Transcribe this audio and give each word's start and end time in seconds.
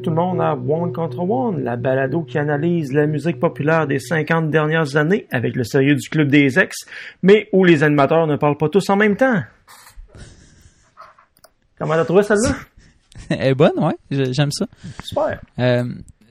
tout 0.00 0.10
le 0.10 0.16
monde 0.16 0.40
à 0.40 0.54
One 0.54 0.92
Contre 0.92 1.20
One, 1.20 1.62
la 1.62 1.76
balado 1.76 2.22
qui 2.22 2.38
analyse 2.38 2.92
la 2.92 3.06
musique 3.06 3.38
populaire 3.38 3.86
des 3.86 3.98
50 3.98 4.50
dernières 4.50 4.96
années 4.96 5.26
avec 5.30 5.56
le 5.56 5.64
sérieux 5.64 5.94
du 5.94 6.08
club 6.08 6.28
des 6.28 6.58
ex, 6.58 6.76
mais 7.22 7.48
où 7.52 7.64
les 7.64 7.82
animateurs 7.82 8.26
ne 8.26 8.36
parlent 8.36 8.56
pas 8.56 8.68
tous 8.68 8.88
en 8.90 8.96
même 8.96 9.16
temps. 9.16 9.42
Comment 11.78 11.94
t'as 11.94 12.04
trouvé 12.04 12.22
celle-là? 12.22 12.54
Elle 13.30 13.48
est 13.48 13.54
bonne, 13.54 13.78
ouais. 13.78 13.96
J'aime 14.10 14.50
ça. 14.50 14.66
Super. 15.02 15.40
Euh, 15.58 15.84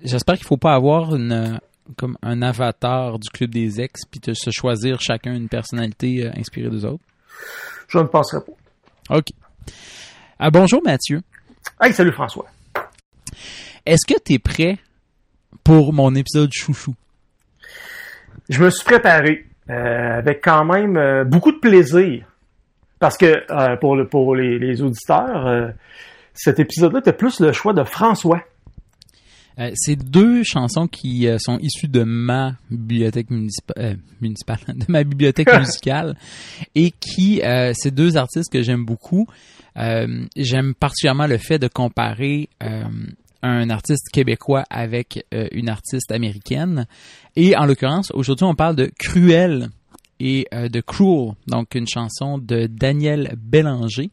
J'espère 0.04 0.36
qu'il 0.36 0.46
faut 0.46 0.58
pas 0.58 0.74
avoir 0.74 1.16
une 1.16 1.60
comme 1.98 2.18
un 2.22 2.42
avatar 2.42 3.18
du 3.18 3.30
club 3.30 3.50
des 3.50 3.82
ex 3.82 4.02
puis 4.10 4.20
de 4.20 4.34
se 4.34 4.52
choisir 4.52 5.02
chacun 5.02 5.34
une 5.34 5.50
personnalité 5.50 6.26
euh, 6.26 6.32
inspirée 6.38 6.70
des 6.70 6.86
autres. 6.86 7.04
Je 7.88 7.98
ne 7.98 8.04
penserai 8.04 8.42
pas. 8.46 9.18
OK. 9.18 9.28
Ah, 10.38 10.52
bonjour 10.52 10.82
Mathieu. 10.84 11.22
Hey, 11.82 11.94
salut 11.94 12.12
François. 12.12 12.46
Est-ce 13.86 14.06
que 14.06 14.20
tu 14.24 14.34
es 14.34 14.40
prêt 14.40 14.78
pour 15.64 15.94
mon 15.94 16.14
épisode 16.16 16.52
chouchou? 16.54 16.96
Je 18.50 18.64
me 18.64 18.70
suis 18.70 18.84
préparé 18.84 19.46
euh, 19.70 20.18
avec 20.18 20.44
quand 20.44 20.66
même 20.66 20.98
euh, 20.98 21.24
beaucoup 21.24 21.52
de 21.52 21.60
plaisir. 21.60 22.26
Parce 23.00 23.18
que 23.18 23.44
euh, 23.50 23.76
pour, 23.78 23.96
le, 23.96 24.08
pour 24.08 24.36
les, 24.36 24.60
les 24.60 24.82
auditeurs, 24.82 25.72
cet 26.34 26.60
épisode-là 26.60 27.00
était 27.00 27.14
plus 27.14 27.40
le 27.40 27.54
choix 27.54 27.74
de 27.74 27.84
François. 27.84 28.42
C'est 29.76 29.98
deux 29.98 30.44
chansons 30.44 30.88
qui 30.88 31.28
sont 31.38 31.58
issues 31.60 31.90
de 31.90 32.04
ma 32.04 32.54
bibliothèque 32.72 33.30
municipa- 33.30 33.78
euh, 33.78 33.94
municipale, 34.22 34.60
de 34.70 34.86
ma 34.88 35.04
bibliothèque 35.04 35.54
musicale, 35.60 36.16
et 36.76 36.92
qui, 36.92 37.42
c'est 37.74 37.92
deux 37.94 38.16
artistes 38.18 38.52
que 38.52 38.62
j'aime 38.62 38.86
beaucoup. 38.86 39.28
Euh, 39.78 40.26
j'aime 40.36 40.74
particulièrement 40.76 41.28
le 41.28 41.38
fait 41.38 41.60
de 41.60 41.68
comparer 41.68 42.50
euh, 42.64 42.84
un 43.42 43.70
artiste 43.70 44.10
québécois 44.12 44.64
avec 44.70 45.26
euh, 45.34 45.48
une 45.52 45.70
artiste 45.70 46.12
américaine. 46.12 46.86
Et 47.36 47.56
en 47.56 47.66
l'occurrence, 47.66 48.12
aujourd'hui, 48.12 48.46
on 48.46 48.56
parle 48.56 48.76
de 48.76 48.92
Cruel 48.98 49.70
et 50.20 50.48
de 50.52 50.82
Cruel, 50.82 51.34
donc 51.48 51.76
une 51.76 51.88
chanson 51.88 52.38
de 52.38 52.68
Daniel 52.68 53.36
Bélanger. 53.38 54.10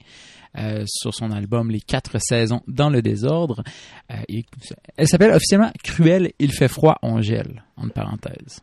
euh, 0.59 0.85
sur 0.87 1.13
son 1.13 1.33
album 1.33 1.71
Les 1.71 1.81
quatre 1.83 2.17
saisons 2.19 2.63
dans 2.67 2.89
le 2.89 3.03
désordre. 3.03 3.63
Euh, 4.11 4.15
elle 4.97 5.07
s'appelle 5.09 5.33
officiellement 5.33 5.71
Cruel, 5.83 6.33
il 6.39 6.51
fait 6.53 6.69
froid, 6.69 6.97
on 7.03 7.21
gèle, 7.21 7.63
entre 7.77 7.93
parenthèses. 7.93 8.61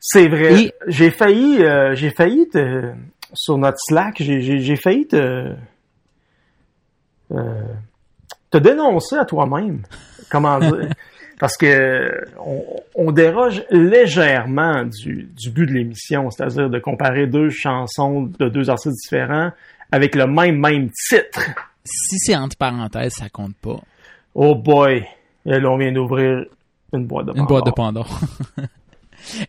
C'est 0.00 0.26
vrai. 0.28 0.64
Et- 0.64 0.72
J'ai 0.88 1.10
failli, 1.12 1.58
euh, 1.62 1.94
j'ai 1.94 2.10
failli 2.10 2.48
te, 2.48 2.90
sur 3.34 3.56
notre 3.58 3.78
Slack, 3.78 4.16
j'ai 4.20 4.76
failli 4.76 5.06
te, 5.06 5.54
euh, 7.32 7.62
te 8.50 8.58
dénoncer 8.58 9.16
à 9.16 9.24
toi-même. 9.24 9.82
Comment 10.30 10.58
dire? 10.58 10.90
Parce 11.38 11.56
que 11.56 12.24
on, 12.38 12.62
on 12.94 13.10
déroge 13.10 13.64
légèrement 13.70 14.84
du, 14.84 15.28
du 15.36 15.50
but 15.50 15.66
de 15.66 15.72
l'émission, 15.72 16.30
c'est-à-dire 16.30 16.70
de 16.70 16.78
comparer 16.78 17.26
deux 17.26 17.50
chansons 17.50 18.30
de 18.38 18.48
deux 18.48 18.70
artistes 18.70 18.96
différents 19.02 19.50
avec 19.90 20.14
le 20.14 20.26
même 20.26 20.58
même 20.58 20.90
titre. 21.08 21.50
Si 21.84 22.18
c'est 22.18 22.36
entre 22.36 22.56
parenthèses, 22.56 23.14
ça 23.14 23.28
compte 23.28 23.56
pas. 23.56 23.80
Oh 24.34 24.54
boy! 24.54 25.04
Et 25.44 25.58
là, 25.58 25.70
on 25.70 25.78
vient 25.78 25.90
d'ouvrir 25.90 26.44
une 26.92 27.06
boîte 27.06 27.26
de 27.26 27.32
Une 27.36 27.46
boîte 27.46 27.66
de 27.66 27.70
Pandore. 27.72 28.20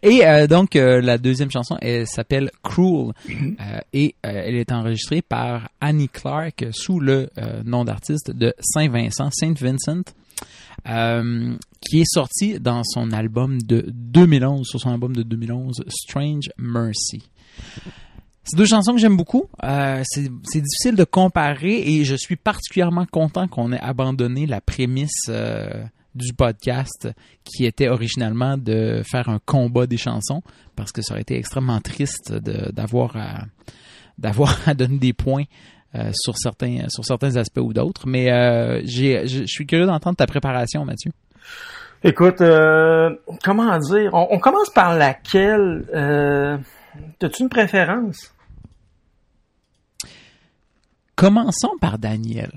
Et 0.01 0.25
euh, 0.25 0.47
donc, 0.47 0.75
euh, 0.75 1.01
la 1.01 1.17
deuxième 1.17 1.51
chanson, 1.51 1.77
elle 1.81 2.07
s'appelle 2.07 2.51
Cruel. 2.63 3.13
Euh, 3.29 3.79
et 3.93 4.15
elle 4.21 4.55
est 4.55 4.71
enregistrée 4.71 5.21
par 5.21 5.69
Annie 5.81 6.09
Clark 6.09 6.65
sous 6.71 6.99
le 6.99 7.29
nom 7.65 7.85
d'artiste 7.85 8.31
de 8.31 8.53
Saint-Vincent, 8.59 9.29
Saint 9.31 9.53
Vincent, 9.53 10.03
euh, 10.87 11.55
qui 11.81 12.01
est 12.01 12.11
sorti 12.11 12.59
dans 12.59 12.83
son 12.83 13.11
album 13.11 13.61
de 13.61 13.85
2011, 13.87 14.67
sur 14.67 14.79
son 14.79 14.91
album 14.91 15.15
de 15.15 15.23
2011, 15.23 15.83
Strange 15.87 16.49
Mercy. 16.57 17.29
C'est 18.43 18.57
deux 18.57 18.65
chansons 18.65 18.93
que 18.93 18.99
j'aime 18.99 19.15
beaucoup. 19.15 19.45
Euh, 19.63 20.01
c'est 20.05 20.29
c'est 20.43 20.59
difficile 20.59 20.95
de 20.95 21.05
comparer 21.05 21.81
et 21.87 22.03
je 22.03 22.15
suis 22.15 22.35
particulièrement 22.35 23.05
content 23.05 23.47
qu'on 23.47 23.71
ait 23.71 23.79
abandonné 23.79 24.45
la 24.45 24.59
prémisse 24.59 25.27
euh, 25.29 25.85
du 26.15 26.33
podcast 26.33 27.09
qui 27.43 27.65
était 27.65 27.87
originalement 27.89 28.57
de 28.57 29.01
faire 29.09 29.29
un 29.29 29.39
combat 29.45 29.87
des 29.87 29.97
chansons 29.97 30.41
parce 30.75 30.91
que 30.91 31.01
ça 31.01 31.13
aurait 31.13 31.21
été 31.21 31.37
extrêmement 31.37 31.79
triste 31.81 32.31
de- 32.33 32.71
d'avoir 32.71 33.15
à 33.17 33.45
d'avoir 34.17 34.57
à 34.67 34.73
donner 34.73 34.97
des 34.99 35.13
points 35.13 35.43
euh, 35.95 36.11
sur 36.13 36.37
certains 36.37 36.85
sur 36.89 37.03
certains 37.05 37.35
aspects 37.35 37.59
ou 37.61 37.73
d'autres. 37.73 38.07
Mais 38.07 38.31
euh, 38.31 38.81
j'ai 38.85 39.27
je 39.27 39.39
je 39.41 39.45
suis 39.47 39.65
curieux 39.65 39.85
d'entendre 39.85 40.17
ta 40.17 40.27
préparation, 40.27 40.85
Mathieu. 40.85 41.11
Écoute, 42.03 42.41
euh, 42.41 43.15
comment 43.43 43.77
dire? 43.79 44.09
On, 44.13 44.27
on 44.31 44.39
commence 44.39 44.69
par 44.69 44.95
laquelle? 44.97 45.85
Euh, 45.93 46.57
T'as-tu 47.17 47.41
une 47.43 47.49
préférence? 47.49 48.33
Commençons 51.15 51.77
par 51.79 51.97
Daniel, 51.99 52.51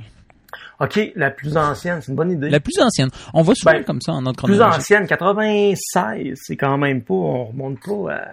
OK, 0.81 1.13
la 1.17 1.31
plus 1.31 1.57
ancienne, 1.57 2.01
c'est 2.03 2.11
une 2.11 2.17
bonne 2.17 2.33
idée. 2.33 2.51
la 2.51 2.61
plus 2.61 2.79
ancienne. 2.81 3.09
On 3.33 3.43
va 3.43 3.55
souvent 3.55 3.73
Ben, 3.73 3.85
comme 3.85 4.01
ça 4.01 4.13
en 4.13 4.27
ordre 4.27 4.43
plus 4.45 4.53
chronologique. 4.55 4.81
ancienne, 4.81 5.07
96, 5.07 6.39
c'est 6.43 6.57
quand 6.57 6.77
même 6.79 7.03
pas, 7.03 7.15
on 7.15 7.45
remonte 7.47 7.81
pas 7.81 8.13
à... 8.15 8.29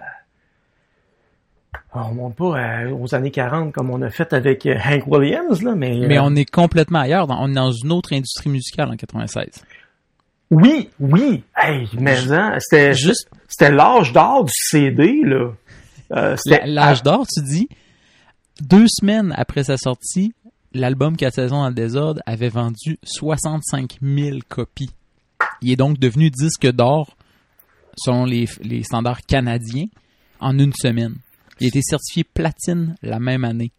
On 1.96 2.02
remonte 2.08 2.34
pas 2.36 2.58
à- 2.58 2.86
aux 2.88 3.14
années 3.14 3.30
40 3.30 3.72
comme 3.72 3.90
on 3.90 4.02
a 4.02 4.10
fait 4.10 4.32
avec 4.32 4.66
euh, 4.66 4.74
Hank 4.84 5.06
Williams, 5.06 5.62
là, 5.62 5.74
mais... 5.74 5.96
Mais 6.06 6.18
euh, 6.18 6.22
on 6.24 6.34
est 6.36 6.44
complètement 6.48 7.00
ailleurs. 7.00 7.26
dans- 7.26 7.40
on 7.42 7.48
est 7.50 7.54
dans 7.54 7.70
une 7.72 7.92
autre 7.92 8.12
industrie 8.12 8.50
musicale 8.50 8.88
en 8.90 8.96
96. 8.96 9.46
Oui, 10.50 10.90
oui! 11.00 11.42
Hey, 11.56 11.88
mais 11.98 12.16
hein, 12.32 12.56
c'était 12.58 12.94
Juste 12.94 13.28
c'était 13.48 13.70
l'âge 13.70 14.12
d'or 14.12 14.44
du 14.44 14.52
CD, 14.54 15.22
là. 15.24 15.50
Euh, 16.12 16.36
la- 16.46 16.66
l'âge 16.66 17.02
d'or, 17.02 17.26
tu 17.26 17.42
dis, 17.42 17.68
deux 18.60 18.86
semaines 18.88 19.32
après 19.36 19.64
sa 19.64 19.76
sortie, 19.76 20.32
l'album 20.74 21.16
4 21.16 21.34
saisons 21.34 21.62
dans 21.62 21.68
le 21.68 21.74
désordre 21.74 22.20
avait 22.26 22.48
vendu 22.48 22.98
65 23.04 23.98
000 24.02 24.38
copies. 24.48 24.90
Il 25.62 25.70
est 25.70 25.76
donc 25.76 25.98
devenu 25.98 26.30
disque 26.30 26.70
d'or 26.70 27.16
selon 27.96 28.24
les, 28.24 28.46
standards 28.82 29.22
canadiens 29.22 29.86
en 30.40 30.58
une 30.58 30.72
semaine. 30.72 31.14
Il 31.60 31.66
a 31.66 31.68
été 31.68 31.80
certifié 31.82 32.24
platine 32.24 32.96
la 33.02 33.20
même 33.20 33.44
année. 33.44 33.70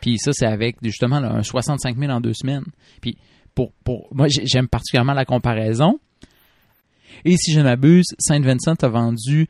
Puis 0.00 0.18
ça, 0.18 0.30
c'est 0.32 0.46
avec 0.46 0.76
justement 0.82 1.16
un 1.16 1.42
65 1.42 1.98
000 1.98 2.10
en 2.10 2.20
deux 2.20 2.32
semaines. 2.34 2.64
Puis 3.00 3.18
pour, 3.54 3.72
pour 3.84 4.08
moi, 4.14 4.28
j'ai- 4.28 4.46
j'aime 4.46 4.68
particulièrement 4.68 5.12
la 5.12 5.24
comparaison. 5.24 5.98
Et 7.24 7.36
si 7.36 7.52
je 7.52 7.58
ne 7.58 7.64
m'abuse, 7.64 8.06
Saint 8.18 8.40
Vincent 8.40 8.76
a 8.82 8.88
vendu 8.88 9.48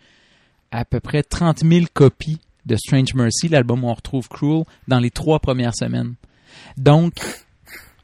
à 0.71 0.85
peu 0.85 0.99
près 1.01 1.23
30 1.23 1.59
000 1.65 1.85
copies 1.93 2.39
de 2.67 2.77
Strange 2.77 3.15
Mercy, 3.15 3.49
l'album 3.49 3.85
où 3.85 3.89
on 3.89 3.95
retrouve 3.95 4.29
Cruel, 4.29 4.65
dans 4.89 4.99
les 4.99 5.11
trois 5.11 5.39
premières 5.39 5.75
semaines. 5.77 6.15
Donc, 6.77 7.15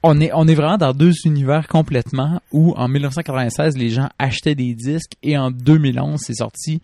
on 0.03 0.21
est, 0.21 0.31
on 0.35 0.47
est 0.47 0.55
vraiment 0.55 0.79
dans 0.79 0.93
deux 0.93 1.13
univers 1.25 1.67
complètement 1.69 2.41
où 2.53 2.75
en 2.77 2.89
1996, 2.89 3.77
les 3.77 3.89
gens 3.91 4.09
achetaient 4.19 4.55
des 4.55 4.75
disques 4.75 5.13
et 5.23 5.37
en 5.37 5.51
2011, 5.51 6.21
c'est 6.21 6.35
sorti 6.35 6.81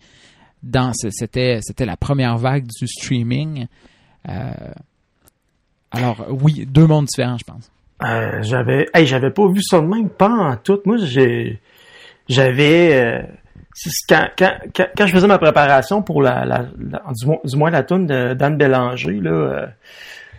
dans, 0.61 0.93
c'était, 0.93 1.59
c'était 1.61 1.85
la 1.85 1.97
première 1.97 2.37
vague 2.37 2.65
du 2.79 2.87
streaming. 2.87 3.67
Euh, 4.29 4.51
alors, 5.91 6.25
oui, 6.29 6.65
deux 6.65 6.87
mondes 6.87 7.05
différents, 7.05 7.37
je 7.37 7.43
pense. 7.43 7.69
Euh, 8.03 8.41
j'avais 8.41 8.87
j'avais 9.05 9.29
pas 9.29 9.47
vu 9.47 9.61
ça 9.61 9.79
de 9.79 9.85
même 9.85 10.09
pas 10.09 10.29
en 10.29 10.57
tout. 10.57 10.79
Moi 10.83 10.97
j'ai 10.97 11.61
j'avais 12.27 12.95
euh, 13.01 13.21
quand, 14.09 14.27
quand, 14.37 14.57
quand, 14.97 15.07
je 15.07 15.13
faisais 15.13 15.27
ma 15.27 15.37
préparation 15.37 16.01
pour 16.01 16.21
la, 16.21 16.43
la, 16.43 16.65
la- 16.79 17.03
du, 17.45 17.57
moins, 17.57 17.69
la 17.69 17.83
tune 17.83 18.05
de 18.07 18.33
Bélanger 18.33 19.21
là 19.21 19.69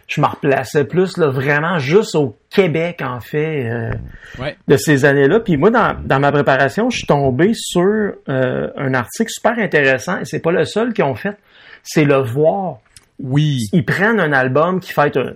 je 0.06 0.20
me 0.20 0.26
replaçais 0.26 0.84
plus 0.84 1.16
là 1.16 1.28
vraiment 1.28 1.78
juste 1.78 2.14
au 2.14 2.36
Québec 2.50 3.00
en 3.02 3.20
fait 3.20 3.68
euh, 3.70 3.90
Ouais. 4.38 4.56
de 4.68 4.76
ces 4.76 5.04
années-là. 5.04 5.40
Puis 5.40 5.56
moi 5.56 5.70
dans, 5.70 5.96
dans 6.04 6.20
ma 6.20 6.30
préparation, 6.32 6.90
je 6.90 6.98
suis 6.98 7.06
tombé 7.06 7.52
sur 7.54 7.82
euh, 8.28 8.68
un 8.76 8.94
article 8.94 9.30
super 9.30 9.58
intéressant 9.58 10.18
et 10.20 10.24
c'est 10.24 10.40
pas 10.40 10.52
le 10.52 10.64
seul 10.64 10.92
qu'ils 10.92 11.04
ont 11.04 11.14
fait, 11.14 11.36
c'est 11.82 12.04
le 12.04 12.16
voir 12.16 12.78
Oui. 13.20 13.60
ils 13.72 13.84
prennent 13.84 14.20
un 14.20 14.32
album 14.32 14.80
qui 14.80 14.92
fête 14.92 15.16
un- 15.16 15.34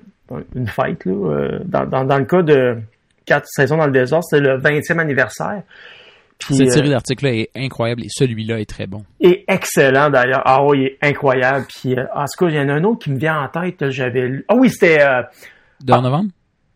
une 0.55 0.67
fête, 0.69 1.05
là. 1.07 1.13
euh, 1.13 1.59
dans, 1.65 1.87
dans, 1.87 2.05
dans 2.05 2.19
le 2.19 2.25
cas 2.27 2.43
de 2.43 2.77
quatre 3.25 3.47
saisons 3.47 3.77
dans 3.79 3.87
le 3.87 3.93
désordre, 3.93 4.25
c'est 4.29 4.41
le 4.41 4.59
20e 4.59 4.99
anniversaire. 4.99 5.63
Puis, 6.39 6.55
Cette 6.55 6.69
euh, 6.69 6.71
série 6.71 6.91
d'articles-là 6.91 7.33
est 7.35 7.51
incroyable 7.57 8.03
et 8.05 8.09
celui-là 8.11 8.61
est 8.61 8.69
très 8.69 8.87
bon. 8.87 9.05
est 9.21 9.45
excellent 9.49 10.09
d'ailleurs. 10.09 10.43
Ah 10.45 10.65
oui, 10.65 10.79
il 10.79 10.87
est 10.87 10.99
incroyable. 11.03 11.67
Puis, 11.69 11.99
euh, 11.99 12.05
en 12.15 12.25
tout 12.27 12.45
cas, 12.45 12.51
il 12.51 12.55
y 12.57 12.61
en 12.61 12.69
a 12.69 12.75
un 12.75 12.85
autre 12.85 13.01
qui 13.05 13.11
me 13.11 13.19
vient 13.19 13.43
en 13.43 13.49
tête. 13.49 13.91
J'avais 13.91 14.29
lu. 14.29 14.45
Ah 14.49 14.55
oui, 14.55 14.71
c'était. 14.71 15.01
Euh, 15.03 15.23
De 15.83 15.93
novembre? 15.93 16.31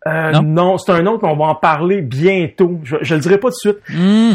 euh, 0.08 0.32
Non? 0.32 0.42
non, 0.42 0.78
c'est 0.78 0.92
un 0.92 1.06
autre, 1.06 1.24
on 1.28 1.36
va 1.36 1.44
en 1.46 1.54
parler 1.54 2.02
bientôt. 2.02 2.80
Je, 2.82 2.96
je 3.02 3.14
le 3.14 3.20
dirai 3.20 3.38
pas 3.38 3.48
tout 3.50 3.68
de 3.68 3.74
suite. 3.74 3.96
Hmm. 3.96 4.32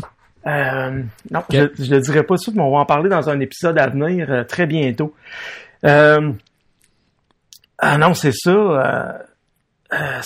Euh, 0.48 1.02
non, 1.30 1.42
je, 1.52 1.68
je 1.78 1.94
le 1.94 2.00
dirai 2.00 2.24
pas 2.24 2.36
tout 2.36 2.36
de 2.36 2.42
suite, 2.44 2.56
mais 2.56 2.64
on 2.64 2.72
va 2.72 2.78
en 2.80 2.86
parler 2.86 3.10
dans 3.10 3.30
un 3.30 3.40
épisode 3.42 3.78
à 3.78 3.88
venir 3.90 4.32
euh, 4.32 4.44
très 4.46 4.66
bientôt. 4.66 5.14
Euh, 5.86 6.32
ah 7.80 7.98
non, 7.98 8.14
c'est 8.14 8.32
ça. 8.34 9.20
Euh, 9.94 10.22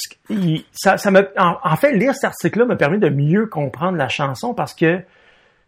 ça, 0.71 0.95
en, 1.37 1.75
fait, 1.75 1.93
lire 1.93 2.13
cet 2.15 2.25
article-là 2.25 2.65
m'a 2.65 2.75
permis 2.75 2.99
de 2.99 3.09
mieux 3.09 3.45
comprendre 3.45 3.97
la 3.97 4.07
chanson 4.07 4.53
parce 4.53 4.73
que 4.73 5.01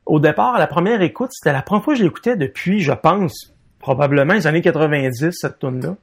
au 0.06 0.19
départ, 0.19 0.56
à 0.56 0.60
la 0.60 0.68
première 0.68 1.01
écoute, 1.01 1.30
c'était 1.31 1.54
la 1.54 1.62
première 1.62 1.84
fois 1.84 1.94
que 1.94 2.00
je 2.00 2.04
l'écoutais 2.04 2.36
depuis, 2.36 2.81
je 2.81 2.92
pense, 2.92 3.54
probablement 3.80 4.34
les 4.34 4.48
années 4.48 4.62
90, 4.62 5.31
cette 5.31 5.60
tune-là. 5.60 5.95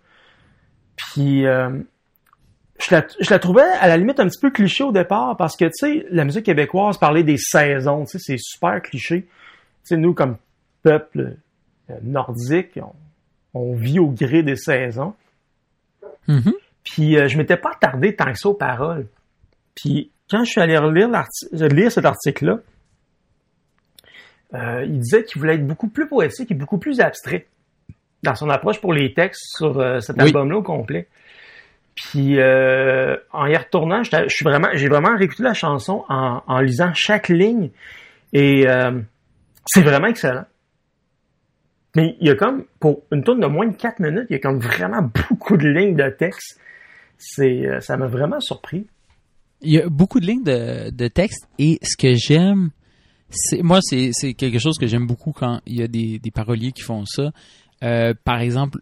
Puis 0.97 1.47
euh, 1.47 1.71
je, 2.79 2.95
la, 3.31 3.39
trouvais 3.39 3.63
à 3.63 3.89
la 3.89 3.97
limite 3.97 4.21
un 4.21 4.29
petit 4.29 4.41
peu 4.41 4.51
cliché 4.51 4.85
au 4.85 4.93
départ 4.93 5.37
parce 5.37 5.57
que, 5.57 5.67
tu 5.67 5.73
sais, 5.75 6.07
la 6.11 6.25
musique 6.25 6.47
québécoise 6.47 6.99
parlait 6.99 7.25
des 7.25 7.37
saisons, 7.37 8.05
tu 8.05 8.13
sais, 8.13 8.19
c'est 8.19 8.39
super 8.39 8.81
cliché. 8.83 9.23
Tu 9.23 9.29
sais, 9.85 9.97
nous, 9.97 10.15
comme 10.15 10.37
peuple 10.83 11.37
euh, 11.91 11.95
nordique, 12.03 12.79
on, 13.53 13.75
vit 13.75 13.99
au 13.99 14.09
gré 14.09 14.43
des 14.43 14.57
saisons. 14.57 15.15
Mhm. 16.29 16.53
Puis 16.85 17.17
euh, 17.19 17.29
je 17.29 17.37
m'étais 17.37 17.57
pas 17.57 17.71
attardé 17.73 18.15
tant 18.17 18.33
que 18.33 18.39
ça 18.39 18.49
aux 18.49 18.55
paroles. 18.55 19.07
Puis 19.75 20.11
quand 20.31 20.45
je 20.45 20.51
suis 20.51 20.61
allé 20.61 20.77
relire 20.79 21.09
l'arti- 21.09 21.47
lire 21.53 21.91
cet 21.93 22.05
article-là, 22.05 22.59
euh, 24.55 24.85
il 24.85 24.99
disait 24.99 25.25
qu'il 25.25 25.41
voulait 25.41 25.55
être 25.55 25.67
beaucoup 25.67 25.89
plus 25.89 26.09
poétique 26.09 26.51
et 26.51 26.55
beaucoup 26.55 26.79
plus 26.79 27.01
abstrait 27.01 27.47
dans 28.23 28.35
son 28.35 28.51
approche 28.51 28.81
pour 28.81 28.93
les 28.93 29.15
textes 29.15 29.43
sur 29.57 29.79
euh, 29.79 30.01
cet 30.01 30.17
Oui. 30.17 30.25
album-là 30.25 30.57
au 30.57 30.63
complet. 30.63 31.09
Puis 31.95 32.39
euh, 32.41 33.17
en 33.33 33.47
y 33.47 33.57
retournant, 33.57 34.03
je 34.03 34.29
suis 34.29 34.45
vraiment, 34.45 34.69
j'ai 34.75 34.89
vraiment 34.89 35.17
réécouté 35.17 35.43
la 35.43 35.55
chanson 35.55 36.05
en, 36.09 36.43
en 36.47 36.61
lisant 36.61 36.93
chaque 36.95 37.29
ligne 37.29 37.71
et 38.33 38.69
euh, 38.69 39.01
c'est 39.67 39.83
vraiment 39.83 40.07
excellent. 40.09 40.45
Mais 41.97 42.17
il 42.21 42.29
y 42.29 42.31
a 42.31 42.37
comme, 42.37 42.65
pour 42.79 43.03
une 43.11 43.25
tourne 43.25 43.41
de 43.41 43.47
moins 43.47 43.67
de 43.67 43.75
4 43.75 44.01
minutes, 44.01 44.27
il 44.31 44.35
y 44.35 44.37
a 44.37 44.39
comme 44.39 44.61
vraiment 44.61 45.03
beaucoup 45.31 45.57
de 45.57 45.69
lignes 45.69 45.97
de 45.97 46.09
texte. 46.11 46.61
C'est, 47.19 47.67
euh, 47.67 47.81
ça 47.81 47.97
m'a 47.97 48.07
vraiment 48.07 48.41
surpris. 48.41 48.87
Il 49.61 49.73
y 49.73 49.81
a 49.81 49.89
beaucoup 49.89 50.21
de 50.21 50.27
lignes 50.27 50.45
de, 50.45 50.91
de 50.91 51.09
texte 51.09 51.47
et 51.59 51.79
ce 51.83 51.97
que 51.97 52.15
j'aime, 52.15 52.71
c'est 53.29 53.63
moi 53.63 53.81
c'est 53.83 54.11
c'est 54.13 54.33
quelque 54.33 54.59
chose 54.59 54.79
que 54.79 54.87
j'aime 54.87 55.07
beaucoup 55.07 55.33
quand 55.33 55.61
il 55.67 55.79
y 55.79 55.83
a 55.83 55.87
des, 55.87 56.19
des 56.19 56.31
paroliers 56.31 56.73
qui 56.73 56.83
font 56.83 57.05
ça. 57.05 57.31
Euh, 57.85 58.15
par 58.25 58.41
exemple, 58.41 58.79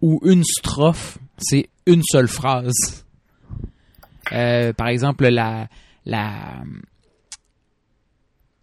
où 0.00 0.20
une 0.24 0.44
strophe 0.44 1.18
c'est 1.38 1.70
une 1.86 2.02
seule 2.04 2.28
phrase. 2.28 3.04
Euh, 4.32 4.72
par 4.72 4.88
exemple 4.88 5.26
la 5.26 5.68
la 6.04 6.62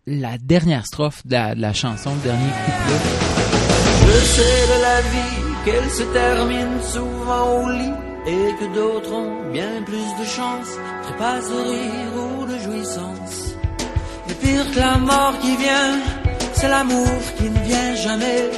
la 0.06 0.38
dernière 0.38 0.86
strophe 0.86 1.26
de 1.26 1.34
la, 1.34 1.56
de 1.56 1.62
la 1.62 1.74
chanson, 1.74 2.14
le 2.16 2.22
dernier 2.22 2.50
couplet. 2.50 3.53
Je 4.06 4.18
sais 4.36 4.62
de 4.74 4.82
la 4.82 5.02
vie 5.14 5.44
qu'elle 5.66 5.90
se 5.90 6.04
termine 6.04 6.82
souvent 6.82 7.64
au 7.64 7.70
lit 7.70 7.94
et 8.26 8.56
que 8.60 8.74
d'autres 8.74 9.12
ont 9.14 9.52
bien 9.52 9.82
plus 9.86 10.10
de 10.20 10.26
chance, 10.26 10.70
de 11.50 11.70
rire 11.72 12.14
ou 12.24 12.46
de 12.46 12.58
jouissance. 12.60 13.56
Et 14.30 14.34
pire 14.34 14.72
que 14.72 14.80
la 14.80 14.98
mort 14.98 15.38
qui 15.42 15.56
vient, 15.58 16.00
c'est 16.54 16.70
l'amour 16.70 17.08
qui 17.38 17.50
ne 17.50 17.60
vient 17.60 17.96
jamais. 17.96 18.50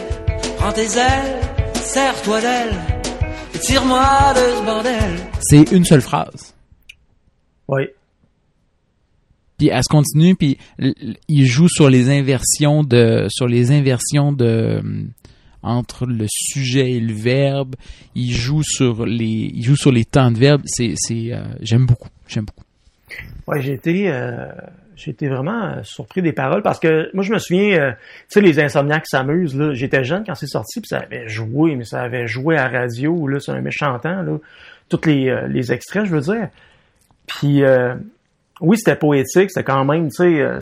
Prends 0.58 0.72
tes 0.72 0.98
ailes, 0.98 1.40
serre-toi 1.74 2.42
d'elle 2.42 2.76
et 3.54 3.60
tire-moi 3.60 4.34
de 4.36 4.58
ce 4.58 4.66
bordel. 4.66 5.20
C'est 5.42 5.72
une 5.72 5.86
seule 5.86 6.02
phrase. 6.02 6.54
Oui. 7.68 7.84
puis 9.58 9.70
elle 9.70 9.84
se 9.84 9.90
continue 9.90 10.36
puis 10.36 10.60
il 11.28 11.46
joue 11.48 11.68
sur 11.68 11.90
les 11.90 12.10
inversions 12.12 12.84
de 12.84 13.26
sur 13.30 13.48
les 13.48 13.72
inversions 13.72 14.32
de 14.32 14.82
entre 15.66 16.06
le 16.06 16.26
sujet 16.30 16.92
et 16.92 17.00
le 17.00 17.14
verbe 17.14 17.76
il 18.14 18.32
joue 18.32 18.64
sur 18.64 19.06
les 19.06 19.52
il 19.54 19.64
joue 19.64 19.76
sur 19.76 19.92
les 19.92 20.06
temps 20.06 20.32
de 20.32 20.38
verbe 20.38 20.62
c'est 20.66 20.94
c'est 20.96 21.34
euh, 21.34 21.44
j'aime 21.62 21.86
beaucoup 21.86 22.10
j'aime 22.28 22.46
beaucoup 22.46 22.64
Ouais, 23.48 23.62
j'ai 23.62 23.74
été, 23.74 24.12
euh, 24.12 24.48
vraiment 25.22 25.66
euh, 25.66 25.84
surpris 25.84 26.24
des 26.24 26.34
paroles 26.34 26.64
parce 26.64 26.80
que 26.80 27.12
moi 27.14 27.24
je 27.24 27.32
me 27.32 27.38
souviens, 27.38 27.92
tu 27.92 28.26
sais 28.30 28.42
les 28.42 28.60
insomniaques 28.60 29.06
s'amusent 29.06 29.56
là. 29.56 29.74
J'étais 29.74 30.04
jeune 30.04 30.24
quand 30.26 30.34
c'est 30.34 30.48
sorti 30.48 30.82
puis 30.82 30.88
ça 30.88 31.00
avait 31.00 31.28
joué, 31.28 31.76
mais 31.76 31.84
ça 31.84 32.02
avait 32.02 32.28
joué 32.28 32.58
à 32.58 32.68
radio 32.68 33.28
là, 33.28 33.40
c'est 33.40 33.52
un 33.52 33.62
méchant 33.62 33.98
temps 34.00 34.24
là. 34.24 34.38
Tous 34.90 35.06
les, 35.06 35.48
les 35.50 35.72
extraits, 35.72 36.06
je 36.06 36.16
veux 36.16 36.22
dire. 36.22 36.50
Puis 37.28 37.62
oui, 38.62 38.78
c'était 38.78 38.96
poétique, 38.96 39.52
c'était 39.52 39.64
quand 39.64 39.86
même, 39.86 40.10
tu 40.10 40.16
sais, 40.16 40.60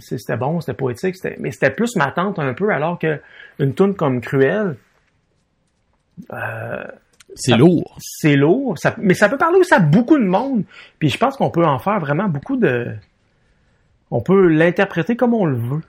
c'était 0.00 0.36
bon, 0.36 0.60
c'était 0.60 0.74
poétique, 0.76 1.16
mais 1.38 1.50
c'était 1.50 1.70
plus 1.70 1.96
ma 1.96 2.10
tante 2.12 2.38
un 2.38 2.54
peu 2.54 2.70
alors 2.70 2.98
que 2.98 3.20
une 3.58 3.74
tune 3.74 3.94
comme 3.94 4.20
Cruel. 4.20 4.76
Euh, 6.32 6.84
c'est 7.34 7.56
lourd 7.56 7.96
c'est 8.00 8.34
lourd, 8.36 8.76
ça- 8.78 8.94
mais 8.98 9.14
ça 9.14 9.28
peut 9.28 9.36
parler 9.38 9.58
aussi 9.58 9.72
à 9.74 9.78
beaucoup 9.80 10.18
de 10.18 10.24
monde. 10.24 10.64
Puis 10.98 11.08
je 11.10 11.18
pense 11.18 11.36
qu'on 11.36 11.50
peut 11.50 11.64
en 11.64 11.78
faire 11.78 12.00
vraiment 12.00 12.28
beaucoup 12.28 12.56
de. 12.56 12.86
On 14.10 14.20
peut 14.22 14.48
l'interpréter 14.48 15.14
comme 15.16 15.34
on 15.34 15.44
le 15.44 15.56
veut. 15.56 15.80
Tu 15.80 15.86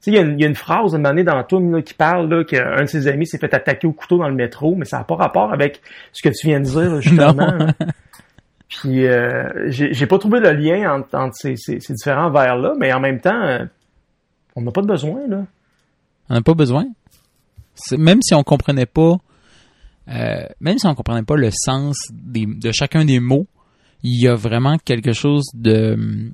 sais, 0.00 0.10
il 0.12 0.14
y, 0.14 0.18
a 0.18 0.20
une- 0.22 0.38
y 0.38 0.44
a 0.44 0.46
une 0.46 0.54
phrase 0.54 0.94
à 0.94 0.96
un 0.96 0.98
moment 1.00 1.08
donné 1.10 1.24
dans 1.24 1.34
la 1.34 1.42
tourne 1.44 1.72
là, 1.74 1.82
qui 1.82 1.94
parle 1.94 2.28
là, 2.28 2.44
qu'un 2.44 2.82
de 2.82 2.86
ses 2.86 3.08
amis 3.08 3.26
s'est 3.26 3.38
fait 3.38 3.52
attaquer 3.52 3.86
au 3.88 3.92
couteau 3.92 4.18
dans 4.18 4.28
le 4.28 4.34
métro, 4.34 4.74
mais 4.76 4.84
ça 4.84 4.98
n'a 4.98 5.04
pas 5.04 5.16
rapport 5.16 5.52
avec 5.52 5.80
ce 6.12 6.22
que 6.22 6.28
tu 6.28 6.46
viens 6.46 6.60
de 6.60 6.64
dire, 6.66 7.00
justement. 7.00 7.58
Puis 8.68 9.06
euh, 9.06 9.70
j'ai 9.70 10.06
pas 10.06 10.18
trouvé 10.18 10.40
le 10.40 10.52
lien 10.52 11.04
entre, 11.12 11.34
ces, 11.36 11.56
ces- 11.56 11.78
ces 11.80 11.92
différents 11.94 12.30
vers-là, 12.30 12.74
mais 12.78 12.92
en 12.92 13.00
même 13.00 13.20
temps, 13.20 13.40
euh, 13.42 13.64
on 14.56 14.62
n'a 14.62 14.72
pas 14.72 14.82
de 14.82 14.86
besoin, 14.88 15.26
là. 15.28 15.46
on 16.28 16.34
n'a 16.34 16.42
pas 16.42 16.54
besoin. 16.54 16.84
Même 17.96 18.22
si 18.22 18.34
on 18.34 18.42
comprenait 18.42 18.86
pas 18.86 19.16
euh, 20.08 20.46
même 20.60 20.78
si 20.78 20.86
on 20.86 20.94
comprenait 20.94 21.24
pas 21.24 21.36
le 21.36 21.50
sens 21.52 21.96
des, 22.12 22.46
de 22.46 22.70
chacun 22.72 23.04
des 23.04 23.18
mots 23.20 23.46
il 24.04 24.20
y 24.22 24.28
a 24.28 24.34
vraiment 24.36 24.78
quelque 24.78 25.12
chose 25.12 25.44
de 25.52 26.30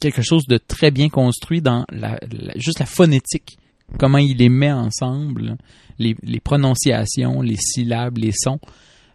quelque 0.00 0.22
chose 0.22 0.44
de 0.46 0.56
très 0.56 0.90
bien 0.92 1.08
construit 1.08 1.60
dans 1.60 1.84
la, 1.90 2.18
la- 2.30 2.52
juste 2.56 2.78
la 2.78 2.86
phonétique. 2.86 3.58
Comment 3.98 4.18
il 4.18 4.36
les 4.36 4.48
met 4.48 4.70
ensemble 4.72 5.56
les, 5.98 6.16
les 6.22 6.38
prononciations 6.40 7.42
les 7.42 7.56
syllabes 7.56 8.18
les 8.18 8.32
sons 8.32 8.60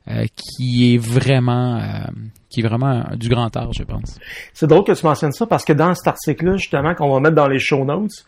euh, 0.07 0.25
qui 0.35 0.93
est 0.93 0.97
vraiment 0.97 1.77
euh, 1.77 2.11
qui 2.49 2.59
est 2.59 2.63
vraiment 2.63 3.05
du 3.15 3.27
grand 3.27 3.55
art 3.57 3.73
je 3.73 3.83
pense 3.83 4.19
C'est 4.53 4.67
drôle 4.67 4.83
que 4.83 4.91
tu 4.91 5.03
mentionnes 5.03 5.31
ça 5.31 5.47
parce 5.47 5.65
que 5.65 5.73
dans 5.73 5.95
cet 5.95 6.07
article-là, 6.07 6.57
justement, 6.57 6.93
qu'on 6.93 7.11
va 7.11 7.19
mettre 7.19 7.35
dans 7.35 7.47
les 7.47 7.57
show 7.57 7.83
notes, 7.83 8.23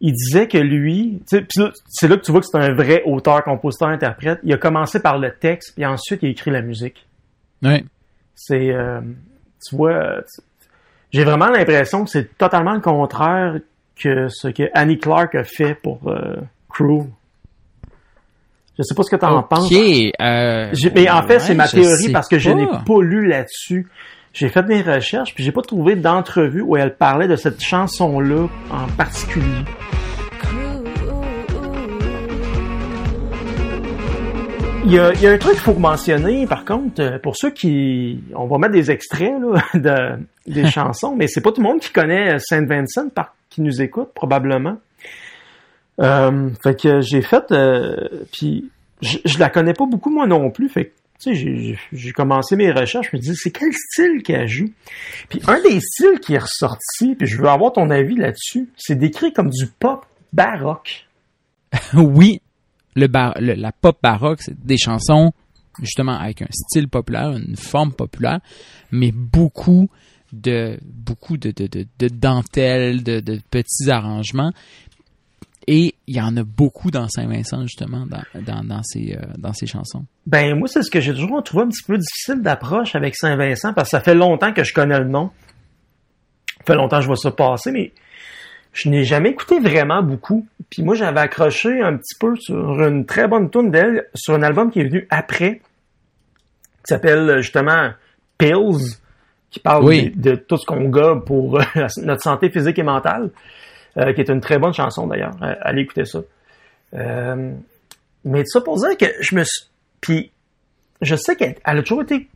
il 0.00 0.12
disait 0.12 0.48
que 0.48 0.58
lui, 0.58 1.22
c'est 1.26 2.08
là 2.08 2.16
que 2.16 2.22
tu 2.22 2.32
vois 2.32 2.40
que 2.40 2.46
c'est 2.50 2.58
un 2.58 2.74
vrai 2.74 3.02
auteur, 3.04 3.44
compositeur, 3.44 3.88
interprète. 3.88 4.40
Il 4.42 4.52
a 4.52 4.58
commencé 4.58 5.00
par 5.00 5.18
le 5.18 5.32
texte, 5.32 5.74
puis 5.76 5.86
ensuite 5.86 6.22
il 6.22 6.26
a 6.26 6.30
écrit 6.30 6.50
la 6.50 6.60
musique. 6.60 7.06
ouais 7.62 7.84
C'est, 8.34 8.72
euh, 8.72 9.00
tu 9.64 9.76
vois, 9.76 10.22
j'ai 11.12 11.24
vraiment 11.24 11.50
l'impression 11.50 12.04
que 12.04 12.10
c'est 12.10 12.36
totalement 12.36 12.74
le 12.74 12.80
contraire 12.80 13.60
que 13.94 14.28
ce 14.28 14.48
que 14.48 14.64
Annie 14.74 14.98
Clark 14.98 15.36
a 15.36 15.44
fait 15.44 15.76
pour 15.76 16.00
Crew. 16.68 17.06
Je 18.78 18.82
sais 18.82 18.94
pas 18.94 19.02
ce 19.02 19.10
que 19.10 19.16
tu 19.16 19.24
en 19.24 19.42
penses. 19.42 19.68
euh, 20.20 20.70
mais 20.94 21.08
en 21.08 21.22
fait, 21.26 21.38
c'est 21.40 21.54
ma 21.54 21.66
théorie 21.66 22.12
parce 22.12 22.28
que 22.28 22.38
je 22.38 22.50
n'ai 22.50 22.66
pas. 22.66 23.00
lu 23.00 23.26
là-dessus. 23.26 23.88
J'ai 24.34 24.50
fait 24.50 24.62
des 24.64 24.82
recherches, 24.82 25.34
puis 25.34 25.42
j'ai 25.42 25.52
pas 25.52 25.62
trouvé 25.62 25.96
d'entrevue 25.96 26.60
où 26.60 26.76
elle 26.76 26.94
parlait 26.94 27.26
de 27.26 27.36
cette 27.36 27.62
chanson-là 27.62 28.48
en 28.70 28.86
particulier. 28.98 29.64
Il 34.84 34.92
y 34.92 34.98
a, 35.00 35.12
il 35.14 35.22
y 35.22 35.26
a 35.26 35.32
un 35.32 35.38
truc 35.38 35.54
qu'il 35.54 35.62
faut 35.62 35.74
mentionner, 35.74 36.46
par 36.46 36.64
contre, 36.64 37.02
euh, 37.02 37.18
pour 37.18 37.36
ceux 37.36 37.50
qui... 37.50 38.22
On 38.36 38.46
va 38.46 38.58
mettre 38.58 38.74
des 38.74 38.90
extraits 38.90 39.32
là, 39.40 39.64
de, 39.74 40.52
des 40.52 40.66
chansons, 40.70 41.16
mais 41.16 41.26
c'est 41.26 41.40
pas 41.40 41.50
tout 41.50 41.60
le 41.62 41.66
monde 41.66 41.80
qui 41.80 41.90
connaît 41.90 42.38
Saint 42.38 42.64
Vincent, 42.66 43.08
par, 43.08 43.34
qui 43.50 43.62
nous 43.62 43.80
écoute, 43.82 44.10
probablement. 44.14 44.76
Euh, 46.00 46.50
fait 46.62 46.78
que 46.80 47.00
j'ai 47.00 47.22
fait... 47.22 47.50
euh, 47.52 47.96
puis 48.32 48.70
je, 49.02 49.18
je 49.24 49.38
la 49.38 49.48
connais 49.50 49.72
pas 49.74 49.86
beaucoup, 49.86 50.10
moi 50.10 50.26
non 50.26 50.50
plus. 50.50 50.68
Fait 50.68 50.86
que, 50.86 50.90
tu 51.20 51.34
sais, 51.34 51.78
j'ai- 51.92 52.12
commencé 52.12 52.56
mes 52.56 52.70
recherches, 52.70 53.08
je 53.12 53.16
me 53.16 53.22
dis, 53.22 53.34
c'est 53.34 53.50
quel 53.50 53.72
style 53.72 54.22
qu'elle 54.22 54.46
joue? 54.48 54.70
Puis 55.28 55.40
un 55.46 55.60
des 55.62 55.80
styles 55.80 56.20
qui 56.20 56.34
est 56.34 56.38
ressorti, 56.38 57.14
puis 57.14 57.26
je 57.26 57.38
veux 57.38 57.48
avoir 57.48 57.72
ton 57.72 57.88
avis 57.90 58.16
là-dessus, 58.16 58.68
c'est 58.76 58.96
décrit 58.96 59.32
comme 59.32 59.50
du 59.50 59.66
pop 59.66 60.04
baroque. 60.32 61.06
oui, 61.94 62.40
le 62.94 63.06
le- 63.40 63.54
la 63.54 63.72
pop 63.72 63.98
baroque, 64.02 64.40
c'est 64.42 64.58
des 64.66 64.76
chansons 64.78 65.32
justement 65.82 66.18
avec 66.18 66.40
un 66.42 66.48
style 66.50 66.88
populaire, 66.88 67.30
une 67.36 67.56
forme 67.56 67.92
populaire, 67.92 68.40
mais 68.92 69.12
beaucoup 69.12 69.88
de 70.32 70.78
beaucoup 70.82 71.36
de, 71.36 71.50
de, 71.50 71.66
de, 71.66 71.86
de 71.98 72.08
dentelles, 72.08 73.02
de, 73.02 73.20
de 73.20 73.38
petits 73.50 73.90
arrangements. 73.90 74.52
Et 75.68 75.94
il 76.06 76.16
y 76.16 76.20
en 76.20 76.36
a 76.36 76.44
beaucoup 76.44 76.92
dans 76.92 77.08
Saint-Vincent, 77.08 77.62
justement, 77.62 78.06
dans, 78.06 78.22
dans, 78.40 78.62
euh, 78.62 79.16
dans 79.36 79.52
ces 79.52 79.66
chansons. 79.66 80.04
Ben, 80.26 80.56
moi, 80.56 80.68
c'est 80.68 80.82
ce 80.82 80.90
que 80.90 81.00
j'ai 81.00 81.12
toujours 81.12 81.42
trouvé 81.42 81.64
un 81.64 81.68
petit 81.68 81.82
peu 81.82 81.98
difficile 81.98 82.40
d'approche 82.40 82.94
avec 82.94 83.16
Saint-Vincent, 83.16 83.72
parce 83.72 83.88
que 83.88 83.90
ça 83.96 84.00
fait 84.00 84.14
longtemps 84.14 84.52
que 84.52 84.62
je 84.62 84.72
connais 84.72 84.98
le 84.98 85.06
nom. 85.06 85.30
Ça 86.58 86.64
fait 86.66 86.74
longtemps 86.76 86.96
que 86.98 87.02
je 87.02 87.06
vois 87.08 87.16
ça 87.16 87.32
passer, 87.32 87.72
mais 87.72 87.92
je 88.72 88.88
n'ai 88.88 89.02
jamais 89.04 89.30
écouté 89.30 89.58
vraiment 89.58 90.02
beaucoup. 90.02 90.46
Puis 90.70 90.82
moi, 90.84 90.94
j'avais 90.94 91.20
accroché 91.20 91.80
un 91.82 91.96
petit 91.96 92.14
peu 92.18 92.36
sur 92.36 92.82
une 92.86 93.04
très 93.04 93.26
bonne 93.26 93.50
tune 93.50 93.70
d'elle, 93.72 94.06
sur 94.14 94.34
un 94.34 94.42
album 94.42 94.70
qui 94.70 94.80
est 94.80 94.84
venu 94.84 95.06
après, 95.10 95.56
qui 96.84 96.90
s'appelle 96.90 97.28
euh, 97.28 97.40
justement 97.40 97.90
Pills, 98.38 98.98
qui 99.50 99.58
parle 99.58 99.84
Oui. 99.84 100.12
de, 100.14 100.30
de 100.30 100.36
tout 100.36 100.58
ce 100.58 100.66
qu'on 100.66 100.88
gobe 100.88 101.24
pour 101.24 101.58
euh, 101.58 101.64
notre 102.02 102.22
santé 102.22 102.50
physique 102.50 102.78
et 102.78 102.82
mentale, 102.84 103.30
euh, 103.98 104.12
qui 104.12 104.20
est 104.20 104.28
une 104.28 104.40
très 104.40 104.58
bonne 104.58 104.72
chanson 104.72 105.06
d'ailleurs. 105.06 105.34
Euh, 105.42 105.54
Allez 105.60 105.82
écouter 105.82 106.04
ça. 106.04 106.20
Euh, 106.94 107.52
mais 108.24 108.44
ça 108.44 108.60
pour 108.60 108.76
dire 108.76 108.96
que 108.96 109.06
je 109.20 109.34
me 109.34 109.44
suis... 109.44 109.66
Puis, 110.00 110.30
je 111.00 111.16
sais 111.16 111.36
qu'elle 111.36 111.56
elle 111.64 111.78
a 111.78 111.82
toujours 111.82 112.02
été... 112.02 112.28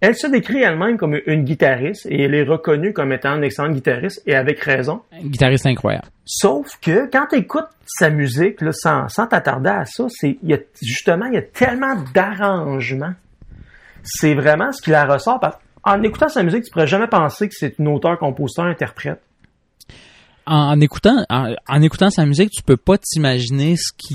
Elle 0.00 0.14
se 0.14 0.28
décrit 0.28 0.62
elle-même 0.62 0.96
comme 0.96 1.18
une 1.26 1.42
guitariste 1.42 2.06
et 2.06 2.22
elle 2.22 2.34
est 2.34 2.44
reconnue 2.44 2.92
comme 2.92 3.12
étant 3.12 3.36
une 3.36 3.42
excellente 3.42 3.72
guitariste 3.72 4.22
et 4.26 4.36
avec 4.36 4.60
raison. 4.60 5.02
Un 5.12 5.26
guitariste 5.26 5.66
incroyable. 5.66 6.06
Sauf 6.24 6.78
que 6.80 7.10
quand 7.10 7.26
tu 7.30 7.36
écoutes 7.38 7.66
sa 7.84 8.08
musique, 8.08 8.60
là, 8.60 8.70
sans, 8.72 9.08
sans 9.08 9.26
t'attarder 9.26 9.70
à 9.70 9.84
ça, 9.86 10.06
c'est 10.08 10.38
il 10.40 10.50
y 10.50 10.54
a, 10.54 10.58
justement, 10.80 11.26
il 11.26 11.34
y 11.34 11.38
a 11.38 11.42
tellement 11.42 11.96
d'arrangements. 12.14 13.14
C'est 14.04 14.34
vraiment 14.34 14.70
ce 14.70 14.80
qui 14.80 14.90
la 14.90 15.04
ressort. 15.04 15.40
Parce, 15.40 15.56
en 15.82 16.00
écoutant 16.02 16.28
sa 16.28 16.44
musique, 16.44 16.62
tu 16.62 16.70
pourrais 16.70 16.86
jamais 16.86 17.08
penser 17.08 17.48
que 17.48 17.54
c'est 17.56 17.78
une 17.80 17.88
auteur, 17.88 18.18
compositeur, 18.18 18.66
interprète. 18.66 19.20
En, 20.50 20.80
écoutant, 20.80 21.24
en, 21.28 21.82
écoutant 21.82 22.10
sa 22.10 22.24
musique, 22.24 22.50
tu 22.50 22.62
peux 22.62 22.76
pas 22.78 22.96
t'imaginer 22.96 23.76
ce 23.76 23.92
qui, 23.96 24.14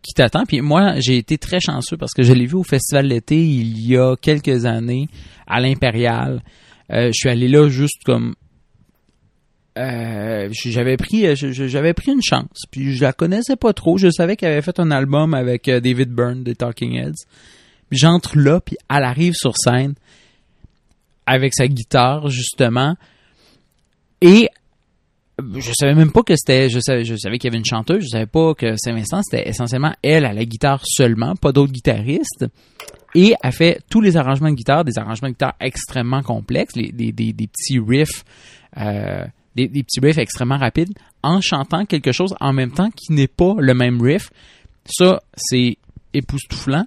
qui 0.00 0.14
t'attend. 0.14 0.44
Puis 0.46 0.60
moi, 0.60 1.00
j'ai 1.00 1.16
été 1.16 1.38
très 1.38 1.58
chanceux 1.58 1.96
parce 1.96 2.12
que 2.12 2.22
je 2.22 2.32
l'ai 2.32 2.46
vu 2.46 2.54
au 2.54 2.62
Festival 2.62 3.08
d'été 3.08 3.36
il 3.42 3.84
y 3.86 3.96
a 3.96 4.14
quelques 4.16 4.64
années 4.64 5.08
à 5.46 5.60
l'Impérial. 5.60 6.40
Euh, 6.92 7.06
je 7.08 7.12
suis 7.14 7.28
allé 7.28 7.48
là 7.48 7.68
juste 7.68 8.02
comme 8.04 8.34
euh, 9.78 10.48
j'avais 10.52 10.98
pris 10.98 11.34
je- 11.34 11.50
j'avais 11.66 11.94
pris 11.94 12.12
une 12.12 12.20
chance 12.22 12.64
puis 12.70 12.94
je 12.94 13.00
la 13.02 13.14
connaissais 13.14 13.56
pas 13.56 13.72
trop 13.72 13.96
je 13.96 14.10
savais 14.10 14.36
qu'elle 14.36 14.52
avait 14.52 14.60
fait 14.60 14.78
un 14.78 14.90
album 14.90 15.32
avec 15.32 15.66
euh, 15.68 15.80
David 15.80 16.10
Byrne 16.10 16.42
des 16.44 16.54
Talking 16.54 16.92
Heads 16.96 17.24
puis 17.88 17.98
j'entre 17.98 18.36
là 18.36 18.60
puis 18.60 18.76
elle 18.90 19.04
arrive 19.04 19.32
sur 19.32 19.54
scène 19.56 19.94
avec 21.24 21.54
sa 21.54 21.68
guitare 21.68 22.28
justement 22.28 22.96
et 24.20 24.50
je 25.56 25.72
savais 25.78 25.94
même 25.94 26.12
pas 26.12 26.22
que 26.22 26.34
c'était 26.36 26.68
je 26.68 26.78
savais 26.80 27.04
qu'il 27.38 27.44
y 27.44 27.48
avait 27.48 27.58
une 27.58 27.64
chanteuse 27.64 28.02
je 28.02 28.08
savais 28.08 28.26
pas 28.26 28.54
que 28.54 28.76
Saint-Vincent 28.76 29.22
c'était 29.22 29.48
essentiellement 29.48 29.94
elle 30.02 30.24
à 30.24 30.32
la 30.32 30.44
guitare 30.44 30.82
seulement 30.84 31.34
pas 31.36 31.52
d'autres 31.52 31.72
guitaristes. 31.72 32.46
Et 33.14 33.34
elle 33.42 33.52
fait 33.52 33.82
tous 33.90 34.00
les 34.00 34.16
arrangements 34.16 34.50
de 34.50 34.54
guitare 34.54 34.84
des 34.84 34.98
arrangements 34.98 35.28
de 35.28 35.34
guitare 35.34 35.54
extrêmement 35.60 36.22
complexes 36.22 36.74
des 36.74 36.92
petits 36.92 37.78
riffs 37.78 38.24
euh, 38.78 39.24
des, 39.54 39.68
des 39.68 39.82
petits 39.82 40.00
riffs 40.00 40.18
extrêmement 40.18 40.56
rapides 40.56 40.94
en 41.22 41.40
chantant 41.40 41.84
quelque 41.84 42.12
chose 42.12 42.34
en 42.40 42.52
même 42.52 42.72
temps 42.72 42.90
qui 42.90 43.12
n'est 43.12 43.28
pas 43.28 43.54
le 43.58 43.74
même 43.74 44.00
riff. 44.00 44.30
Ça 44.86 45.20
c'est 45.36 45.76
époustouflant. 46.14 46.86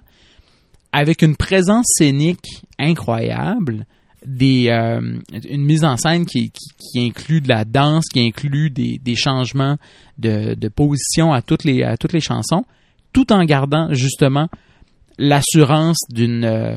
Avec 0.92 1.22
une 1.22 1.36
présence 1.36 1.86
scénique 1.98 2.64
incroyable 2.78 3.86
des 4.24 4.68
euh, 4.70 5.18
une 5.48 5.64
mise 5.64 5.84
en 5.84 5.96
scène 5.96 6.26
qui, 6.26 6.50
inclut 6.96 7.40
de 7.40 7.48
la 7.48 7.64
danse, 7.64 8.06
qui 8.12 8.20
inclut 8.20 8.70
des, 8.70 8.98
des 8.98 9.14
changements 9.14 9.76
de, 10.18 10.54
de 10.54 10.68
position 10.68 11.32
à 11.32 11.42
toutes 11.42 11.64
les 11.64 11.82
à 11.82 11.96
toutes 11.96 12.12
les 12.12 12.20
chansons, 12.20 12.64
tout 13.12 13.32
en 13.32 13.44
gardant 13.44 13.92
justement 13.92 14.48
l'assurance 15.18 15.98
d'une 16.10 16.44
euh, 16.44 16.76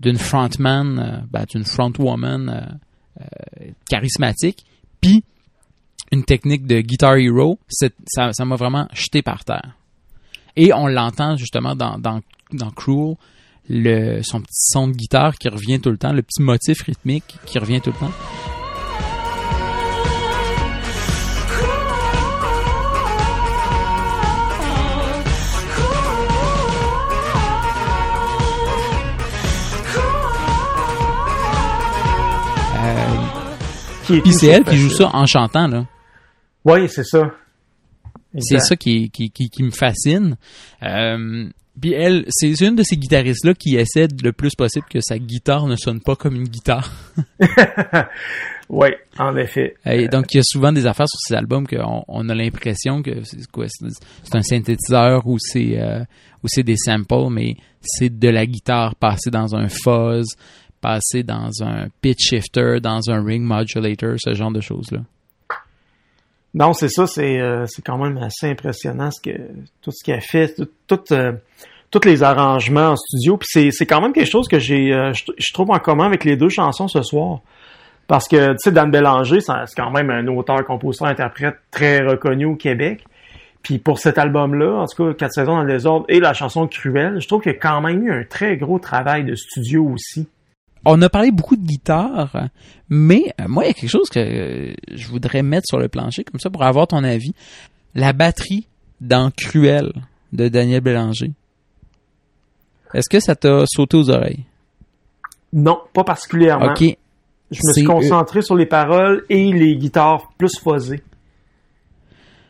d'une 0.00 0.16
frontman, 0.16 0.98
euh, 0.98 1.20
ben, 1.30 1.44
d'une 1.44 1.64
frontwoman 1.64 2.48
euh, 2.48 2.60
euh, 3.20 3.70
charismatique, 3.88 4.64
puis 5.00 5.22
une 6.10 6.24
technique 6.24 6.66
de 6.66 6.80
Guitar 6.80 7.16
Hero, 7.16 7.58
ça 7.68 8.44
m'a 8.44 8.56
vraiment 8.56 8.88
jeté 8.92 9.22
par 9.22 9.44
terre. 9.44 9.76
Et 10.56 10.72
on 10.72 10.88
l'entend 10.88 11.36
justement 11.36 11.76
dans, 11.76 11.98
dans, 11.98 12.20
dans 12.52 12.70
Cruel, 12.70 13.14
le, 13.72 14.20
son 14.22 14.40
petit 14.40 14.52
son 14.52 14.88
de 14.88 14.92
guitare 14.94 15.36
qui 15.36 15.48
revient 15.48 15.80
tout 15.80 15.90
le 15.90 15.96
temps, 15.96 16.12
le 16.12 16.22
petit 16.22 16.42
motif 16.42 16.82
rythmique 16.82 17.36
qui 17.46 17.58
revient 17.60 17.80
tout 17.80 17.92
le 17.92 17.98
temps. 17.98 18.12
Euh, 32.76 34.20
Puis 34.20 34.22
tout 34.22 34.32
c'est 34.32 34.48
elle 34.48 34.64
qui 34.64 34.76
joue 34.76 34.90
ça 34.90 35.10
en 35.12 35.26
chantant, 35.26 35.68
là. 35.68 35.86
Oui, 36.64 36.88
c'est 36.88 37.04
ça. 37.04 37.30
C'est 38.38 38.60
ça 38.60 38.76
qui, 38.76 39.10
qui, 39.10 39.30
qui, 39.30 39.48
qui 39.48 39.62
me 39.62 39.70
fascine. 39.70 40.36
Euh, 40.82 41.48
puis 41.80 41.92
elle, 41.92 42.24
c'est 42.28 42.60
une 42.60 42.76
de 42.76 42.82
ces 42.82 42.96
guitaristes-là 42.96 43.54
qui 43.54 43.76
essaie 43.76 44.08
le 44.22 44.32
plus 44.32 44.54
possible 44.56 44.86
que 44.90 45.00
sa 45.00 45.18
guitare 45.18 45.66
ne 45.66 45.76
sonne 45.76 46.00
pas 46.00 46.16
comme 46.16 46.36
une 46.36 46.48
guitare. 46.48 46.90
Oui, 48.70 48.90
en 49.18 49.36
effet. 49.36 49.74
Et 49.84 50.06
donc, 50.06 50.32
il 50.32 50.36
y 50.36 50.40
a 50.40 50.44
souvent 50.44 50.70
des 50.70 50.86
affaires 50.86 51.08
sur 51.08 51.18
ces 51.26 51.34
albums 51.34 51.66
qu'on 51.66 52.04
on 52.06 52.28
a 52.28 52.34
l'impression 52.36 53.02
que 53.02 53.24
c'est 53.24 53.44
quoi, 53.50 53.66
c'est 53.68 54.36
un 54.36 54.42
synthétiseur 54.42 55.26
ou 55.26 55.38
c'est 55.40 55.76
euh, 55.80 56.04
ou 56.44 56.46
c'est 56.46 56.62
des 56.62 56.76
samples, 56.76 57.30
mais 57.32 57.56
c'est 57.80 58.16
de 58.16 58.28
la 58.28 58.46
guitare 58.46 58.94
passée 58.94 59.30
dans 59.30 59.56
un 59.56 59.68
fuzz, 59.68 60.36
passée 60.80 61.24
dans 61.24 61.50
un 61.62 61.88
pitch 62.00 62.28
shifter, 62.28 62.78
dans 62.80 63.10
un 63.10 63.24
ring 63.24 63.42
modulator, 63.42 64.14
ce 64.18 64.34
genre 64.34 64.52
de 64.52 64.60
choses-là. 64.60 65.00
Non, 66.54 66.72
c'est 66.72 66.88
ça, 66.88 67.08
c'est 67.08 67.40
euh, 67.40 67.66
quand 67.84 67.98
même 67.98 68.18
assez 68.18 68.48
impressionnant 68.48 69.10
ce 69.10 69.20
que 69.20 69.36
tout 69.82 69.90
ce 69.92 70.04
qu'elle 70.04 70.20
fait, 70.20 70.54
tout, 70.54 70.68
tout, 70.86 71.12
euh, 71.12 71.32
tous 71.90 72.06
les 72.06 72.22
arrangements 72.22 72.90
en 72.90 72.96
studio. 72.96 73.36
Puis 73.36 73.72
c'est 73.72 73.86
quand 73.86 74.00
même 74.00 74.12
quelque 74.12 74.30
chose 74.30 74.48
que 74.48 74.58
j'ai 74.58 74.92
euh, 74.92 75.12
je, 75.12 75.52
trouve 75.52 75.70
en 75.70 75.78
commun 75.78 76.06
avec 76.06 76.24
les 76.24 76.36
deux 76.36 76.48
chansons 76.48 76.88
ce 76.88 77.02
soir. 77.02 77.40
Parce 78.06 78.26
que 78.26 78.52
tu 78.52 78.58
sais 78.58 78.72
Dan 78.72 78.90
Bélanger, 78.90 79.40
c'est 79.40 79.52
quand 79.76 79.90
même 79.90 80.10
un 80.10 80.26
auteur, 80.28 80.64
compositeur, 80.66 81.08
interprète 81.08 81.56
très 81.70 82.00
reconnu 82.00 82.44
au 82.44 82.56
Québec. 82.56 83.04
Puis 83.62 83.78
pour 83.78 83.98
cet 83.98 84.18
album-là, 84.18 84.80
en 84.80 84.86
tout 84.86 85.04
cas, 85.04 85.14
Quatre 85.14 85.34
saisons 85.34 85.56
dans 85.56 85.62
le 85.62 85.72
désordre 85.72 86.06
et 86.08 86.18
la 86.18 86.32
chanson 86.32 86.66
Cruelle, 86.66 87.20
je 87.20 87.28
trouve 87.28 87.42
qu'il 87.42 87.52
y 87.52 87.54
a 87.54 87.58
quand 87.58 87.80
même 87.80 88.02
eu 88.02 88.12
un 88.12 88.24
très 88.24 88.56
gros 88.56 88.78
travail 88.78 89.24
de 89.24 89.34
studio 89.34 89.84
aussi. 89.84 90.26
On 90.84 91.00
a 91.02 91.10
parlé 91.10 91.30
beaucoup 91.30 91.56
de 91.56 91.62
guitare, 91.62 92.48
mais 92.88 93.34
euh, 93.38 93.44
moi, 93.48 93.64
il 93.64 93.68
y 93.68 93.70
a 93.70 93.74
quelque 93.74 93.90
chose 93.90 94.08
que 94.08 94.18
euh, 94.18 94.72
je 94.92 95.08
voudrais 95.08 95.42
mettre 95.42 95.66
sur 95.66 95.78
le 95.78 95.88
plancher, 95.88 96.24
comme 96.24 96.40
ça, 96.40 96.48
pour 96.48 96.62
avoir 96.62 96.86
ton 96.86 97.04
avis. 97.04 97.34
La 97.94 98.14
batterie 98.14 98.66
dans 99.00 99.30
Cruel 99.30 99.92
de 100.32 100.48
Daniel 100.48 100.80
Bélanger. 100.80 101.32
Est-ce 102.94 103.08
que 103.08 103.20
ça 103.20 103.34
t'a 103.36 103.64
sauté 103.66 103.96
aux 103.96 104.10
oreilles? 104.10 104.44
Non, 105.52 105.78
pas 105.92 106.04
particulièrement. 106.04 106.72
OK. 106.72 106.96
Je 107.50 107.58
me 107.66 107.72
suis 107.72 107.84
concentré 107.84 108.42
sur 108.42 108.54
les 108.54 108.66
paroles 108.66 109.24
et 109.28 109.52
les 109.52 109.76
guitares 109.76 110.30
plus 110.38 110.52
fuzzées. 110.62 111.02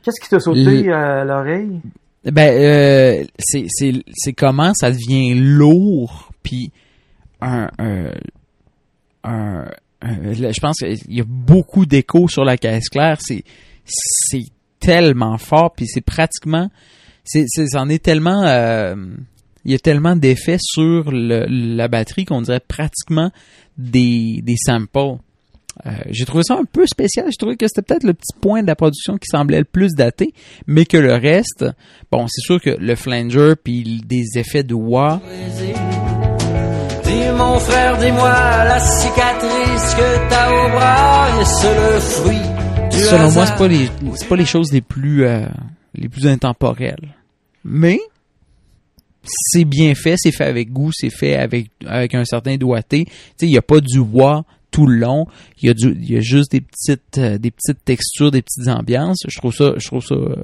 Qu'est-ce 0.03 0.21
qui 0.21 0.29
t'a 0.29 0.41
sauté 0.41 0.83
Le- 0.83 0.95
à 0.95 1.25
l'oreille? 1.25 1.81
Ben, 2.25 2.53
euh, 2.53 3.25
c'est, 3.39 3.65
c'est, 3.69 3.93
c'est 4.15 4.35
comment 4.35 4.73
ça 4.75 4.91
devient 4.91 5.35
lourd, 5.35 6.31
puis 6.43 6.71
un, 7.41 7.71
un, 7.79 8.11
un- 9.25 9.71
un- 10.03 10.17
là, 10.35 10.53
je 10.53 10.61
pense 10.61 10.77
qu'il 10.77 10.99
y 11.17 11.21
a 11.23 11.25
beaucoup 11.27 11.87
d'écho 11.87 12.29
sur 12.29 12.45
la 12.45 12.59
caisse 12.59 12.91
claire, 12.91 13.17
c'est, 13.21 13.43
c'est 13.87 14.45
tellement 14.81 15.39
fort, 15.39 15.73
puis 15.75 15.87
c'est 15.87 16.03
pratiquement, 16.03 16.71
c'est, 17.25 17.45
c'est, 17.49 17.69
c'en 17.69 17.89
est 17.89 18.03
tellement, 18.05 18.43
euh, 18.45 18.95
il 19.65 19.73
y 19.73 19.75
a 19.75 19.79
tellement 19.79 20.17
d'effets 20.17 20.59
sur 20.61 21.11
le- 21.11 21.47
la 21.49 21.89
batterie 21.89 22.25
qu'on 22.25 22.43
dirait 22.43 22.61
pratiquement 22.61 23.31
des, 23.79 24.41
des 24.43 24.57
samples. 24.57 25.17
Euh, 25.87 25.91
j'ai 26.11 26.25
trouvé 26.27 26.43
ça 26.43 26.55
un 26.59 26.65
peu 26.65 26.87
spécial. 26.87 27.27
J'ai 27.31 27.37
trouvé 27.37 27.57
que 27.57 27.67
c'était 27.69 27.83
peut-être 27.83 28.03
le 28.05 28.13
petit 28.13 28.35
point 28.41 28.61
de 28.63 28.67
la 28.67 28.75
production 28.75 29.17
qui 29.17 29.27
semblait 29.31 29.59
le 29.61 29.65
plus 29.65 29.95
daté, 29.95 30.35
mais 30.67 30.85
que 30.85 30.97
le 30.97 31.15
reste, 31.15 31.65
bon, 32.11 32.27
c'est 32.29 32.43
sûr 32.43 32.61
que 32.61 32.71
le 32.71 32.95
flanger 32.97 33.55
puis 33.63 34.03
des 34.05 34.25
effets 34.39 34.63
de 34.65 34.75
wah, 34.75 35.21
Dis 37.05 37.29
mon 37.37 37.59
frère, 37.59 37.97
dis-moi 37.99 38.31
la 38.65 38.79
cicatrice 38.81 39.95
que 39.95 40.29
t'as 40.29 40.51
au 40.51 40.69
bras, 40.71 41.41
est-ce 41.41 41.67
le 41.67 42.01
fruit 42.01 42.91
du 42.91 42.99
selon 42.99 43.31
moi, 43.33 43.47
c'est 43.47 43.57
pas 43.57 43.69
les, 43.69 43.89
c'est 44.17 44.29
pas 44.29 44.37
les 44.37 44.45
choses 44.45 44.73
les 44.73 44.81
plus, 44.83 45.25
euh, 45.25 45.47
les 45.95 46.09
plus 46.09 46.27
intemporelles. 46.27 47.15
Mais 47.65 47.99
c'est 49.23 49.65
bien 49.65 49.95
fait, 49.95 50.15
c'est 50.17 50.33
fait 50.33 50.45
avec 50.45 50.73
goût, 50.73 50.91
c'est 50.93 51.11
fait 51.11 51.37
avec 51.37 52.15
un 52.15 52.25
certain 52.25 52.57
doigté. 52.57 53.07
Tu 53.39 53.47
il 53.47 53.51
y 53.51 53.59
a 53.59 53.63
pas 53.63 53.81
du 53.81 53.99
wah 53.99 54.45
tout 54.71 54.87
le 54.87 54.97
long. 54.97 55.27
Il 55.61 55.69
y 55.69 55.71
a 55.71 55.75
du, 55.75 56.23
juste 56.23 56.53
des 56.53 56.61
petites, 56.61 57.19
euh, 57.19 57.39
des 57.39 57.51
petites 57.51 57.85
textures, 57.85 58.31
des 58.31 58.43
petites 58.43 58.69
ambiances. 58.69 59.19
Je 59.29 59.39
trouve 59.39 59.53
ça, 59.53 59.75
je 59.77 60.15
euh, 60.15 60.37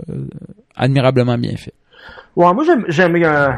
admirablement 0.75 1.39
bien 1.39 1.57
fait. 1.57 1.75
Ouais, 2.37 2.53
moi 2.53 2.63
j'aime 2.65 2.85
j'aime 2.89 3.17
euh, 3.17 3.57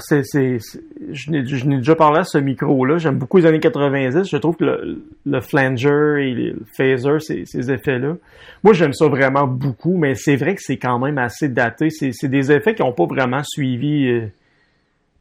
je 1.11 1.31
n'ai 1.31 1.79
déjà 1.79 1.97
parlé 1.97 2.21
à 2.21 2.25
ce 2.25 2.39
micro 2.39 2.85
là, 2.85 2.97
j'aime 2.97 3.19
beaucoup 3.19 3.39
les 3.39 3.47
années 3.47 3.59
90, 3.59 4.23
je 4.31 4.37
trouve 4.37 4.57
que 4.57 4.97
le, 5.27 5.41
flanger 5.41 6.21
et 6.21 6.33
le 6.33 6.57
phaser 6.77 7.19
ces, 7.19 7.45
ces 7.45 7.73
effets 7.73 7.99
là. 7.99 8.15
Moi 8.63 8.75
j'aime 8.75 8.93
ça 8.93 9.09
vraiment 9.09 9.49
beaucoup, 9.49 9.99
mais 9.99 10.15
c'est 10.15 10.37
vrai 10.37 10.55
que 10.55 10.63
c'est 10.63 10.77
quand 10.77 11.01
même 11.01 11.19
assez 11.19 11.49
daté, 11.49 11.91
c'est 11.91 12.13
c'est 12.13 12.29
des 12.29 12.53
effets 12.53 12.77
qui 12.77 12.83
n'ont 12.83 12.93
pas 12.93 13.07
vraiment 13.07 13.43
suivi 13.43 14.23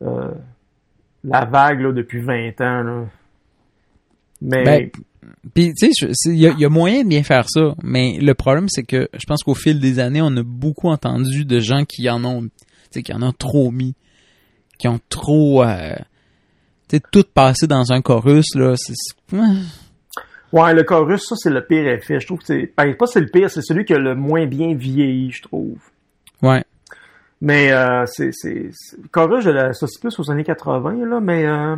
euh, 0.01 0.31
la 1.23 1.45
vague 1.45 1.81
là, 1.81 1.91
depuis 1.91 2.19
20 2.21 2.49
ans. 2.61 2.83
Là. 2.83 3.05
Mais 4.41 4.63
Ben, 4.63 4.89
Puis, 5.53 5.73
tu 5.73 5.89
sais, 5.93 6.07
il 6.31 6.37
y, 6.39 6.47
a- 6.47 6.51
il 6.51 6.59
y 6.59 6.65
a 6.65 6.69
moyen 6.69 7.03
de 7.03 7.09
bien 7.09 7.23
faire 7.23 7.49
ça, 7.49 7.73
mais 7.83 8.17
le 8.21 8.33
problème, 8.33 8.67
c'est 8.69 8.83
que 8.83 9.09
je 9.13 9.25
pense 9.25 9.43
qu'au 9.43 9.55
fil 9.55 9.79
des 9.79 9.99
années, 9.99 10.21
on 10.21 10.35
a 10.37 10.43
beaucoup 10.43 10.89
entendu 10.89 11.43
de 11.45 11.59
gens 11.59 11.83
qui 11.85 12.09
en 12.09 12.23
ont, 12.23 12.43
tu 12.43 12.49
sais, 12.91 13.01
qui 13.03 13.13
en 13.13 13.21
ont 13.23 13.33
trop 13.33 13.71
mis, 13.71 13.95
qui 14.77 14.87
ont 14.87 14.99
trop, 15.09 15.63
euh, 15.63 15.95
tu 16.87 16.97
sais, 16.97 17.01
tout 17.11 17.23
passé 17.33 17.65
dans 17.67 17.91
un 17.91 18.01
chorus, 18.01 18.45
là. 18.55 18.75
ouais, 20.53 20.73
le 20.73 20.83
chorus, 20.83 21.27
ça 21.27 21.35
c'est 21.35 21.49
le 21.49 21.65
pire 21.65 21.87
effet. 21.87 22.19
Je 22.19 22.25
trouve 22.27 22.39
que 22.39 22.45
c'est 22.45 22.71
ben, 22.77 22.95
pas 22.95 23.07
c'est 23.07 23.19
le 23.21 23.27
pire, 23.27 23.49
c'est 23.49 23.61
celui 23.63 23.85
qui 23.85 23.93
a 23.93 23.97
le 23.99 24.15
moins 24.15 24.45
bien 24.45 24.75
vieilli, 24.75 25.31
je 25.31 25.41
trouve. 25.41 25.79
Ouais. 26.41 26.63
Mais 27.41 27.71
euh, 27.71 28.03
c'est 28.07 28.31
c'est 28.33 28.71
chorus, 29.11 29.43
je 29.43 29.49
l'associe 29.51 29.99
plus 29.99 30.17
aux 30.19 30.31
années 30.31 30.43
80 30.43 31.05
là, 31.05 31.19
mais 31.19 31.45
euh, 31.45 31.75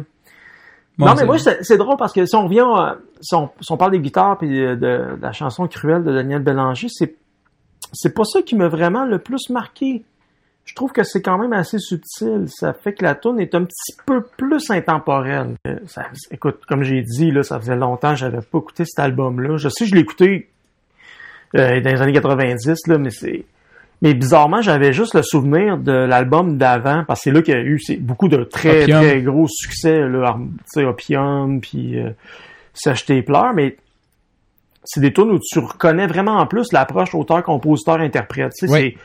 Bon, 0.98 1.06
non, 1.06 1.14
mais 1.16 1.26
moi, 1.26 1.38
c'est 1.62 1.78
drôle 1.78 1.96
parce 1.96 2.12
que 2.12 2.26
si 2.26 2.36
on 2.36 2.44
revient, 2.44 2.60
à- 2.60 2.98
si 3.22 3.34
on, 3.34 3.50
si 3.62 3.72
on 3.72 3.78
parle 3.78 3.92
des 3.92 4.00
guitares 4.02 4.38
puis 4.38 4.50
de, 4.50 4.76
de 4.76 5.18
la 5.22 5.32
chanson 5.32 5.66
Cruelle 5.68 6.04
de 6.04 6.12
Daniel 6.14 6.42
Bélanger, 6.44 6.88
c'est 6.90 7.16
c'est 7.94 8.14
pas 8.14 8.26
ça 8.26 8.42
qui 8.42 8.56
m'a 8.58 8.68
vraiment 8.68 9.06
le 9.06 9.18
plus 9.20 9.50
marqué. 9.50 10.04
Je 10.66 10.76
trouve 10.76 10.92
que 10.92 11.04
c'est 11.04 11.22
quand 11.22 11.38
même 11.38 11.54
assez 11.54 11.80
subtil. 11.80 12.44
Ça 12.48 12.74
fait 12.74 12.94
que 12.94 13.04
la 13.04 13.16
tune 13.16 13.40
est 13.40 13.56
un 13.56 13.64
petit 13.64 13.96
peu 14.06 14.22
plus 14.22 14.70
intemporelle. 14.70 15.56
Euh, 15.68 15.78
ça- 15.88 16.08
écoute, 16.32 16.60
comme 16.68 16.84
j'ai 16.84 17.02
dit, 17.02 17.32
là, 17.32 17.44
ça 17.44 17.60
faisait 17.60 17.78
longtemps 17.78 18.10
que 18.12 18.18
j'avais 18.20 18.42
pas 18.42 18.58
écouté 18.60 18.84
cet 18.86 19.00
album-là. 19.00 19.56
Je 19.58 19.70
sais 19.70 19.86
que 19.86 19.90
je 19.92 19.96
l'ai 19.96 20.02
écouté 20.02 20.50
euh, 21.56 21.80
dans 21.80 21.90
les 21.92 22.02
années 22.02 22.12
90, 22.14 22.88
là, 22.88 22.98
mais 22.98 23.10
c'est 23.10 23.46
mais 24.02 24.14
bizarrement, 24.14 24.62
j'avais 24.62 24.94
juste 24.94 25.14
le 25.14 25.22
souvenir 25.24 25.78
de 25.78 25.92
l'album 25.92 26.58
d'avant, 26.58 27.04
parce 27.08 27.20
que 27.20 27.24
c'est 27.26 27.32
là 27.32 27.42
qu'il 27.42 27.54
y 27.54 27.58
a 27.58 27.62
eu 27.62 27.80
beaucoup 28.00 28.28
de 28.30 28.44
très, 28.44 28.84
Opium. 28.84 29.02
très 29.02 29.22
gros 29.22 29.48
succès, 29.48 30.08
là, 30.08 30.28
Ar- 30.30 30.38
tu 30.40 30.64
sais, 30.68 30.86
Opium, 30.86 31.60
puis 31.62 32.00
euh, 32.00 32.12
S'acheter 32.74 33.22
pleurs, 33.24 33.54
mais 33.54 33.76
c'est 34.86 35.02
des 35.02 35.12
tunes 35.12 35.32
où 35.32 35.40
tu 35.40 35.60
reconnais 35.60 36.08
vraiment 36.08 36.38
en 36.38 36.46
plus 36.48 36.72
l'approche 36.72 37.14
auteur-compositeur-interprète. 37.14 38.54
Tu 38.58 38.68
sais, 38.68 38.74
Oui. 38.74 38.80
c'est- 38.80 38.92
tu 38.94 39.00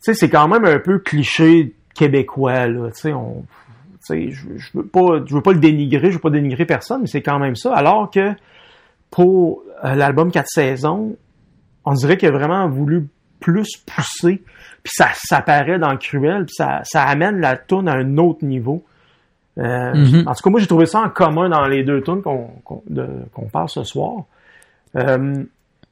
sais, 0.00 0.14
c'est 0.14 0.28
quand 0.28 0.46
même 0.48 0.64
un 0.66 0.78
peu 0.78 0.98
cliché 0.98 1.74
québécois, 1.94 2.66
là, 2.66 2.90
tu 2.90 3.00
sais, 3.00 3.12
on... 3.14 3.44
tu 3.44 3.98
sais, 4.00 4.30
je, 4.30 4.46
je 4.56 4.68
veux 4.74 4.84
pas, 4.86 5.22
je 5.24 5.34
veux 5.34 5.40
pas 5.40 5.52
le 5.52 5.58
dénigrer, 5.60 6.08
je 6.10 6.14
veux 6.16 6.20
pas 6.20 6.28
dénigrer 6.30 6.66
personne, 6.66 7.02
mais 7.02 7.06
c'est 7.06 7.22
quand 7.22 7.38
même 7.38 7.56
ça. 7.56 7.72
Alors 7.74 8.10
que 8.10 8.32
pour 9.10 9.62
euh, 9.84 9.94
l'album 9.94 10.30
4 10.30 10.46
saisons, 10.48 11.16
on 11.84 11.92
dirait 11.94 12.16
qu'il 12.18 12.28
a 12.28 12.32
vraiment 12.32 12.68
voulu 12.68 13.06
plus 13.42 13.76
pousser, 13.86 14.42
puis 14.82 14.92
ça, 14.94 15.08
ça 15.14 15.42
paraît 15.42 15.78
dans 15.78 15.96
Cruel, 15.96 16.46
puis 16.46 16.54
ça, 16.56 16.80
ça 16.84 17.02
amène 17.02 17.40
la 17.40 17.56
tune 17.56 17.88
à 17.88 17.92
un 17.92 18.16
autre 18.16 18.44
niveau. 18.44 18.82
Euh, 19.58 19.92
Mhm. 19.94 20.26
En 20.26 20.34
tout 20.34 20.42
cas, 20.42 20.50
moi, 20.50 20.60
j'ai 20.60 20.66
trouvé 20.66 20.86
ça 20.86 21.00
en 21.00 21.10
commun 21.10 21.50
dans 21.50 21.66
les 21.66 21.84
deux 21.84 22.00
tunes 22.02 22.22
qu'on 22.22 23.48
parle 23.52 23.68
ce 23.68 23.84
soir. 23.84 24.24
Euh, 24.96 25.44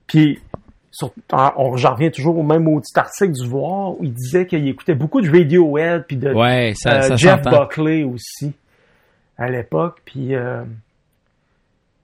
puis, 0.07 0.41
j'en 1.31 1.93
reviens 1.93 2.11
toujours 2.11 2.39
au 2.39 2.43
même 2.43 2.65
maudit 2.65 2.91
article 2.97 3.33
du 3.33 3.47
Voir 3.47 3.91
où 3.93 3.99
il 4.03 4.13
disait 4.15 4.47
qu'il 4.47 4.67
écoutait 4.67 4.95
beaucoup 4.95 5.21
de 5.21 5.31
Radiohead 5.31 6.05
puis 6.07 6.17
de 6.17 6.33
Ouais, 6.33 6.73
ça, 6.75 6.95
euh, 6.95 7.03
ça 7.03 7.17
Jeff. 7.17 7.43
Buckley 7.43 8.03
aussi 8.05 8.53
à 9.39 9.49
l'époque. 9.51 10.01
Puis 10.05 10.35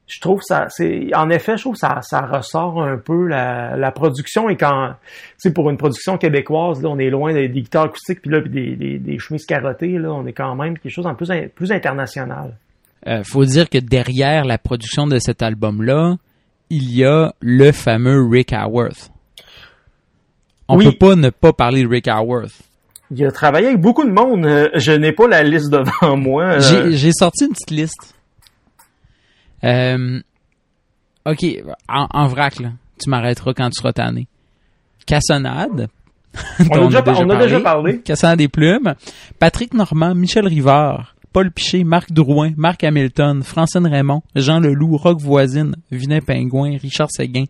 je 0.06 0.20
trouve 0.20 0.40
ça, 0.42 0.66
c'est 0.70 1.10
en 1.14 1.30
effet, 1.30 1.56
je 1.56 1.62
trouve 1.62 1.74
ça, 1.76 1.98
ça 2.02 2.20
ressort 2.20 2.82
un 2.82 2.96
peu 2.96 3.26
la, 3.26 3.76
la 3.76 3.90
production 3.90 4.48
et 4.48 4.56
quand, 4.56 4.90
tu 5.10 5.34
sais, 5.38 5.52
pour 5.52 5.68
une 5.70 5.76
production 5.76 6.16
québécoise, 6.16 6.80
là, 6.82 6.88
on 6.90 6.98
est 6.98 7.10
loin 7.10 7.32
des, 7.32 7.48
des 7.48 7.62
guitares 7.62 7.84
acoustiques 7.84 8.22
puis 8.22 8.30
là 8.30 8.40
puis 8.40 8.50
des, 8.50 8.76
des, 8.76 8.98
des 8.98 9.18
chemises 9.18 9.44
carottées, 9.46 9.98
là, 9.98 10.12
on 10.12 10.24
est 10.26 10.32
quand 10.32 10.54
même 10.54 10.78
quelque 10.78 10.92
chose 10.92 11.06
en 11.06 11.14
plus 11.14 11.30
plus 11.54 11.72
international. 11.72 12.56
Euh, 13.08 13.22
faut 13.24 13.44
dire 13.44 13.68
que 13.68 13.78
derrière 13.78 14.44
la 14.44 14.58
production 14.58 15.06
de 15.06 15.18
cet 15.18 15.42
album-là, 15.42 16.16
il 16.70 16.92
y 16.94 17.04
a 17.04 17.32
le 17.40 17.70
fameux 17.72 18.26
Rick 18.28 18.52
Howarth. 18.52 19.10
On 20.68 20.78
Oui. 20.78 20.86
peut 20.86 20.96
pas 21.08 21.14
ne 21.14 21.30
pas 21.30 21.52
parler 21.52 21.82
de 21.84 21.88
Rick 21.88 22.08
Howarth. 22.08 22.60
Il 23.12 23.24
a 23.24 23.30
travaillé 23.30 23.68
avec 23.68 23.80
beaucoup 23.80 24.04
de 24.04 24.10
monde. 24.10 24.44
euh, 24.46 24.68
je 24.74 24.90
n'ai 24.90 25.12
pas 25.12 25.28
la 25.28 25.44
liste 25.44 25.70
devant 25.70 26.16
moi. 26.16 26.44
euh, 26.60 26.90
j'ai 26.90 27.12
sorti 27.12 27.44
une 27.44 27.52
petite 27.52 27.70
liste. 27.70 28.15
Euh, 29.64 30.20
ok, 31.24 31.44
en, 31.88 32.06
en 32.10 32.26
vrac, 32.26 32.60
là, 32.60 32.72
tu 33.00 33.10
m'arrêteras 33.10 33.54
quand 33.54 33.70
tu 33.70 33.80
seras 33.80 33.92
tanné. 33.92 34.26
Cassonade. 35.06 35.88
on, 36.70 36.76
dont 36.76 36.94
a 36.94 37.02
déjà, 37.02 37.24
on 37.24 37.30
a 37.30 37.36
déjà 37.36 37.60
parlé. 37.60 38.00
Cassonade 38.00 38.38
des 38.38 38.48
plumes. 38.48 38.94
Patrick 39.38 39.72
Normand, 39.74 40.14
Michel 40.14 40.46
Rivard, 40.46 41.14
Paul 41.32 41.50
Piché, 41.50 41.84
Marc 41.84 42.12
Drouin, 42.12 42.52
Marc 42.56 42.82
Hamilton, 42.84 43.42
Francine 43.42 43.86
Raymond, 43.86 44.22
Jean 44.34 44.60
Leloup, 44.60 44.96
Rock 44.96 45.20
Voisine, 45.20 45.76
Vinet 45.90 46.20
Pingouin, 46.20 46.76
Richard 46.78 47.10
Séguin, 47.10 47.44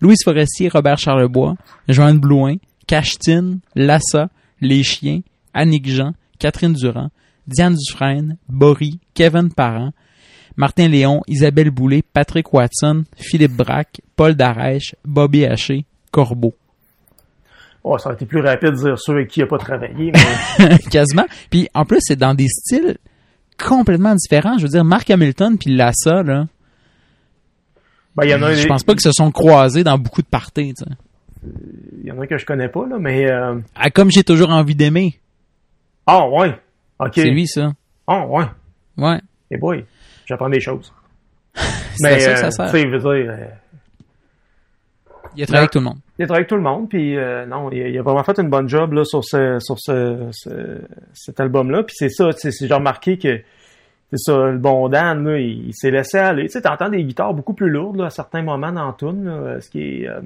Louise 0.00 0.22
Forestier, 0.24 0.68
Robert 0.68 0.98
Charlebois, 0.98 1.54
Joanne 1.88 2.18
Blouin, 2.18 2.56
Cachetine, 2.86 3.60
Lassa, 3.74 4.28
Les 4.60 4.82
Chiens, 4.82 5.20
Annick 5.54 5.88
Jean, 5.88 6.12
Catherine 6.38 6.72
Durand, 6.72 7.10
Diane 7.46 7.74
Dufresne, 7.74 8.36
Bory, 8.48 8.98
Kevin 9.14 9.52
Parent, 9.52 9.92
Martin 10.58 10.88
Léon, 10.88 11.22
Isabelle 11.28 11.70
Boulay, 11.70 12.02
Patrick 12.02 12.52
Watson, 12.52 13.04
Philippe 13.16 13.52
Braque, 13.52 14.00
Paul 14.16 14.34
Darèche, 14.34 14.96
Bobby 15.04 15.46
Haché, 15.46 15.84
Corbeau. 16.10 16.52
Oh, 17.84 17.96
ça 17.96 18.08
aurait 18.08 18.16
été 18.16 18.26
plus 18.26 18.40
rapide 18.40 18.70
de 18.70 18.74
dire 18.74 18.98
ceux 18.98 19.12
avec 19.12 19.28
qui 19.28 19.38
il 19.38 19.44
n'a 19.44 19.48
pas 19.48 19.58
travaillé. 19.58 20.12
Mais... 20.58 20.78
Quasiment. 20.90 21.26
Puis 21.48 21.68
en 21.74 21.84
plus, 21.84 22.00
c'est 22.02 22.16
dans 22.16 22.34
des 22.34 22.48
styles 22.48 22.98
complètement 23.56 24.16
différents. 24.16 24.58
Je 24.58 24.64
veux 24.64 24.68
dire, 24.68 24.84
Mark 24.84 25.08
Hamilton 25.08 25.56
puis 25.56 25.74
Lassa, 25.76 26.24
là, 26.24 26.46
Ben, 28.16 28.24
il 28.24 28.30
y 28.30 28.34
en 28.34 28.42
a, 28.42 28.52
je 28.52 28.66
pense 28.66 28.82
pas 28.82 28.94
qu'ils 28.94 29.02
se 29.02 29.12
sont 29.12 29.30
croisés 29.30 29.84
dans 29.84 29.96
beaucoup 29.96 30.22
de 30.22 30.26
parties. 30.26 30.74
sais. 30.76 30.84
il 32.02 32.08
y 32.08 32.10
en 32.10 32.20
a 32.20 32.26
que 32.26 32.36
je 32.36 32.44
connais 32.44 32.68
pas, 32.68 32.84
là, 32.84 32.98
mais... 32.98 33.30
euh, 33.30 33.60
Ah, 33.76 33.90
comme 33.90 34.10
j'ai 34.10 34.24
toujours 34.24 34.50
envie 34.50 34.74
d'aimer. 34.74 35.20
Ah, 36.04 36.28
ouais. 36.28 36.58
OK. 36.98 37.12
C'est 37.14 37.30
lui, 37.30 37.46
ça. 37.46 37.72
Ah, 38.08 38.26
ouais. 38.26 38.44
Ouais. 38.96 39.20
Et 39.52 39.56
boy, 39.56 39.84
j'apprends 40.28 40.48
des 40.50 40.60
choses. 40.60 40.92
C'est 41.96 42.12
à 42.12 42.18
ça 42.20 42.32
que 42.32 42.38
ça 42.38 42.50
sert. 42.50 42.66
tu 42.66 42.70
sais, 42.72 42.82
je 42.82 42.88
veux 42.96 42.98
dire, 42.98 43.32
euh, 43.32 43.46
Il 45.34 45.42
a 45.42 45.46
travaillé 45.46 45.62
avec 45.62 45.70
tout 45.72 45.78
le 45.78 45.84
monde. 45.84 45.98
il 46.18 46.22
a 46.22 46.26
travaillé 46.26 46.40
avec 46.42 46.48
tout 46.48 46.54
le 46.56 46.62
monde, 46.62 46.88
puis 46.88 47.16
euh, 47.16 47.46
non, 47.46 47.70
il, 47.72 47.82
a- 47.82 47.88
il 47.88 47.98
a 47.98 48.02
vraiment 48.02 48.22
fait 48.22 48.38
une 48.38 48.48
bonne 48.50 48.68
job 48.68 48.92
là, 48.92 49.04
sur, 49.04 49.24
ce, 49.24 49.58
sur 49.60 49.76
ce, 49.78 50.28
ce- 50.32 50.80
cet 51.14 51.40
album-là. 51.40 51.82
Puis 51.82 51.96
c'est 51.98 52.08
ça, 52.08 52.30
j'ai 52.42 52.72
remarqué 52.74 53.18
que 53.18 53.40
c'est 54.10 54.18
ça, 54.18 54.46
le 54.46 54.58
bon 54.58 54.88
Dan, 54.88 55.24
là, 55.24 55.38
il, 55.38 55.68
il 55.68 55.74
s'est 55.74 55.90
laissé 55.90 56.18
aller. 56.18 56.44
Tu 56.44 56.50
sais, 56.52 56.62
t'entends 56.62 56.88
des 56.88 57.02
guitares 57.04 57.34
beaucoup 57.34 57.52
plus 57.54 57.68
lourdes 57.70 57.96
là, 57.96 58.06
à 58.06 58.10
certains 58.10 58.42
moments 58.42 58.72
dans 58.72 58.94
là, 59.02 59.60
ce 59.60 59.68
qui 59.68 59.82
est... 60.02 60.08
euh, 60.08 60.20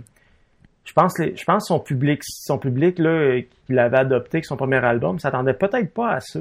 je 0.84 0.92
pense, 0.92 1.16
les, 1.18 1.34
je 1.36 1.44
pense 1.44 1.66
son 1.68 1.78
public, 1.80 2.20
son 2.24 2.58
public 2.58 2.98
là, 2.98 3.08
euh, 3.10 3.40
qui 3.66 3.72
l'avait 3.72 3.98
adopté 3.98 4.38
avec 4.38 4.44
son 4.46 4.56
premier 4.56 4.84
album, 4.84 5.18
s'attendait 5.18 5.54
peut-être 5.54 5.92
pas 5.94 6.10
à 6.14 6.20
ça. 6.20 6.40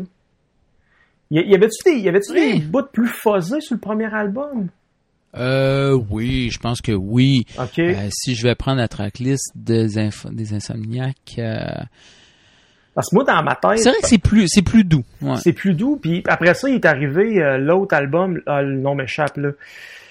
Y, 1.32 1.40
y 1.50 1.56
avait-tu 1.56 1.84
des, 1.84 1.98
y 2.00 2.10
Oui. 2.10 2.60
des 2.60 2.66
bouts 2.66 2.84
plus 2.92 3.08
fuzzés 3.08 3.62
sur 3.62 3.76
le 3.76 3.80
premier 3.80 4.14
album? 4.14 4.68
Euh, 5.38 5.98
oui, 6.10 6.50
je 6.52 6.60
pense 6.60 6.82
que 6.82 6.92
oui. 6.92 7.46
OK. 7.58 7.80
Euh, 7.80 7.94
si 8.12 8.36
je 8.36 8.44
vais 8.44 8.54
prendre 8.56 8.78
la 8.80 8.90
tracklist 8.90 9.52
des, 9.56 9.98
inf- 9.98 10.30
des 10.34 10.54
Insomniacs, 10.54 11.16
euh, 11.38 11.64
Parce 12.94 13.10
que 13.10 13.16
moi, 13.16 13.24
dans 13.24 13.42
ma 13.42 13.56
tête, 13.56 13.80
c'est 13.80 13.90
vrai 13.92 14.00
que 14.02 14.08
c'est 14.10 14.18
plus, 14.18 14.48
c'est 14.50 14.62
plus 14.62 14.84
doux. 14.84 15.06
Ouais. 15.22 15.38
c'est 15.38 15.54
plus 15.54 15.74
doux. 15.74 15.96
Puis 16.02 16.22
après 16.28 16.54
ça, 16.54 16.68
il 16.68 16.76
est 16.76 16.86
arrivé 16.86 17.42
euh, 17.42 17.58
l'autre 17.58 17.96
album, 17.96 18.42
ah, 18.46 18.62
le 18.62 18.76
nom 18.78 18.94
m'échappe 18.94 19.38
là. 19.38 19.52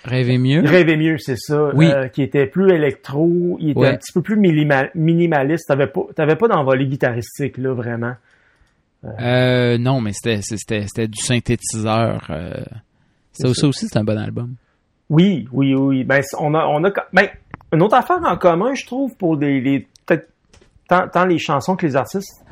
Rêver 0.04 0.38
mieux. 0.38 0.62
Rêver 0.64 0.96
mieux, 0.96 1.18
c'est 1.18 1.37
ça. 1.37 1.68
Oui. 1.74 1.90
euh, 1.92 2.09
qui 2.09 2.22
était 2.22 2.46
plus 2.46 2.72
électro, 2.72 3.59
il 3.61 3.70
était 3.72 3.80
Ouais. 3.80 3.88
un 3.88 3.96
petit 3.96 4.12
peu 4.14 4.22
plus 4.22 4.37
minima- 4.37 4.88
minimaliste. 4.94 5.68
T'avais 5.68 5.88
pas, 5.88 6.00
t'avais 6.16 6.37
pas 6.37 6.48
d'envolée 6.48 6.87
guitaristique 6.87 7.59
là, 7.59 7.74
vraiment. 7.74 8.14
Euh, 9.04 9.78
non, 9.78 10.00
mais 10.00 10.12
c'était, 10.12 10.40
c'était, 10.42 10.86
c'était 10.86 11.08
du 11.08 11.20
synthétiseur. 11.20 12.26
Euh, 12.30 12.54
ça, 13.32 13.48
C'est 13.48 13.54
ça 13.54 13.68
aussi, 13.68 13.86
c'est 13.88 13.98
un 13.98 14.04
bon 14.04 14.18
album. 14.18 14.54
Oui, 15.08 15.48
oui, 15.52 15.74
oui. 15.74 16.04
Ben, 16.04 16.22
on 16.38 16.54
a, 16.54 16.66
on 16.66 16.84
a, 16.84 16.90
ben, 17.12 17.28
une 17.72 17.82
autre 17.82 17.96
affaire 17.96 18.20
en 18.24 18.36
commun, 18.36 18.74
je 18.74 18.86
trouve, 18.86 19.14
pour 19.16 19.36
les, 19.36 19.60
les 19.60 19.88
peut-être 20.06 20.28
tant, 20.88 21.08
tant 21.08 21.24
les 21.24 21.38
chansons 21.38 21.76
que 21.76 21.86
les 21.86 21.96
artistes 21.96 22.44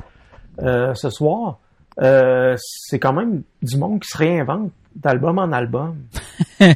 euh, 0.61 0.93
ce 0.93 1.09
soir, 1.09 1.59
euh, 2.01 2.55
c'est 2.57 2.99
quand 2.99 3.13
même 3.13 3.43
du 3.61 3.77
monde 3.77 4.01
qui 4.01 4.09
se 4.09 4.17
réinvente 4.17 4.71
d'album 4.95 5.39
en 5.39 5.51
album. 5.51 5.97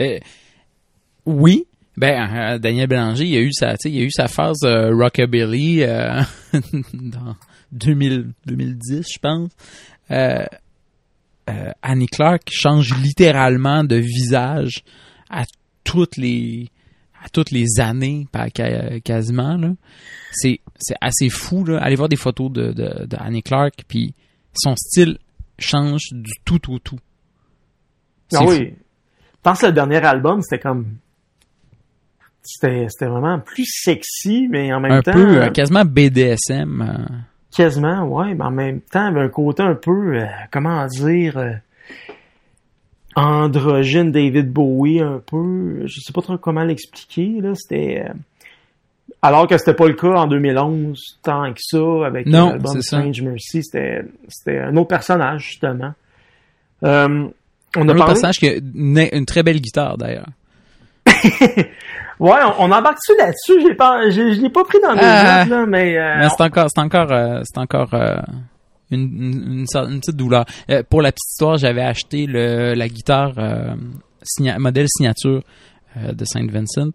Euh, 0.00 0.18
oui. 1.24 1.66
Ben, 2.00 2.34
euh, 2.34 2.58
Daniel 2.58 2.86
Bélanger, 2.86 3.26
il 3.26 3.36
a 3.36 3.40
eu 3.40 3.52
sa, 3.52 3.74
il 3.84 4.00
a 4.00 4.04
eu 4.04 4.10
sa 4.10 4.26
phase 4.26 4.62
euh, 4.64 4.90
rockabilly 4.90 5.82
euh, 5.82 6.22
dans 6.94 7.36
2000, 7.72 8.32
2010, 8.46 9.06
je 9.12 9.18
pense. 9.18 9.50
Annie 11.82 12.06
Clark 12.06 12.48
change 12.50 12.94
littéralement 13.02 13.84
de 13.84 13.96
visage 13.96 14.82
à 15.28 15.44
toutes 15.84 16.16
les 16.16 16.70
à 17.22 17.28
toutes 17.28 17.50
les 17.50 17.66
années, 17.80 18.26
quasiment 19.04 19.58
là. 19.58 19.72
C'est 20.32 20.60
c'est 20.78 20.96
assez 21.02 21.28
fou 21.28 21.66
là. 21.66 21.82
Allez 21.82 21.96
voir 21.96 22.08
des 22.08 22.16
photos 22.16 22.50
de 22.50 22.72
de, 22.72 23.04
de 23.04 23.16
Annie 23.18 23.42
Clark, 23.42 23.74
puis 23.86 24.14
son 24.54 24.74
style 24.74 25.18
change 25.58 26.04
du 26.12 26.32
tout 26.46 26.72
au 26.72 26.78
tout. 26.78 26.98
Ah 28.32 28.38
C'est 28.38 28.44
oui. 28.46 28.74
Je 28.74 29.42
pense 29.42 29.60
que 29.60 29.66
le 29.66 29.72
dernier 29.72 29.98
album, 29.98 30.40
c'était 30.40 30.62
comme. 30.62 30.96
C'était 32.42 32.86
vraiment 33.06 33.38
plus 33.38 33.66
sexy, 33.66 34.48
mais 34.50 34.72
en 34.72 34.80
même 34.80 34.92
Un 34.92 35.02
temps. 35.02 35.12
peu, 35.12 35.42
euh, 35.42 35.50
quasiment 35.50 35.84
BDSM. 35.84 36.80
euh. 36.82 37.14
Quasiment, 37.54 38.04
ouais, 38.06 38.34
mais 38.34 38.44
en 38.44 38.50
même 38.50 38.80
temps, 38.80 39.08
il 39.08 39.14
y 39.14 39.16
avait 39.16 39.26
un 39.26 39.28
côté 39.28 39.62
un 39.62 39.74
peu, 39.74 40.16
euh, 40.18 40.24
comment 40.52 40.86
dire, 40.86 41.36
euh, 41.36 41.52
androgyne 43.16 44.12
David 44.12 44.52
Bowie, 44.52 45.00
un 45.00 45.20
peu. 45.24 45.82
Je 45.86 46.00
sais 46.00 46.12
pas 46.12 46.22
trop 46.22 46.38
comment 46.38 46.62
l'expliquer, 46.64 47.40
là. 47.40 47.52
C'était. 47.54 48.04
euh, 48.08 48.12
alors 49.22 49.46
que 49.46 49.58
c'était 49.58 49.74
pas 49.74 49.86
le 49.88 49.94
cas 49.94 50.12
en 50.14 50.26
2011, 50.28 51.18
tant 51.22 51.52
que 51.52 51.60
ça, 51.60 52.06
avec 52.06 52.26
l'album. 52.26 52.80
Strange 52.80 53.20
Mercy, 53.22 53.62
c'était 53.62 54.02
un 54.58 54.74
autre 54.76 54.88
personnage, 54.88 55.42
justement. 55.48 55.92
Euh, 56.84 57.28
on 57.76 57.80
a 57.80 57.82
Un 57.82 57.88
autre 57.88 57.98
parlé... 57.98 58.04
personnage 58.12 58.38
qui 58.38 58.48
a 58.48 58.54
une, 58.54 59.08
une 59.12 59.26
très 59.26 59.42
belle 59.42 59.60
guitare 59.60 59.98
d'ailleurs. 59.98 60.28
Ouais, 62.20 62.38
on, 62.58 62.64
on 62.64 62.70
embarque-tu 62.72 63.12
là-dessus? 63.18 63.60
J'ai 63.66 63.74
pas, 63.74 64.08
j'ai- 64.10 64.34
je 64.34 64.40
l'ai 64.40 64.50
pas 64.50 64.62
pris 64.64 64.78
dans 64.82 64.90
mes 64.94 65.00
notes, 65.00 65.48
là, 65.48 65.64
mais, 65.66 65.96
euh, 65.98 66.16
Mais 66.18 66.28
c'est 66.28 66.42
encore, 66.42 66.66
c'est 66.72 66.80
encore, 66.80 67.10
euh, 67.10 67.40
c'est 67.44 67.58
encore 67.58 67.94
euh, 67.94 68.16
une, 68.90 69.00
une, 69.00 69.64
une 69.74 70.00
petite 70.00 70.16
douleur. 70.16 70.44
Euh, 70.70 70.82
pour 70.88 71.00
la 71.02 71.12
petite 71.12 71.30
histoire, 71.30 71.56
j'avais 71.56 71.82
acheté 71.82 72.26
le, 72.26 72.74
la 72.74 72.88
guitare 72.88 73.32
euh, 73.38 73.74
signa- 74.22 74.58
modèle 74.58 74.86
signature 74.88 75.42
euh, 75.96 76.12
de 76.12 76.24
Saint 76.24 76.46
Vincent. 76.46 76.90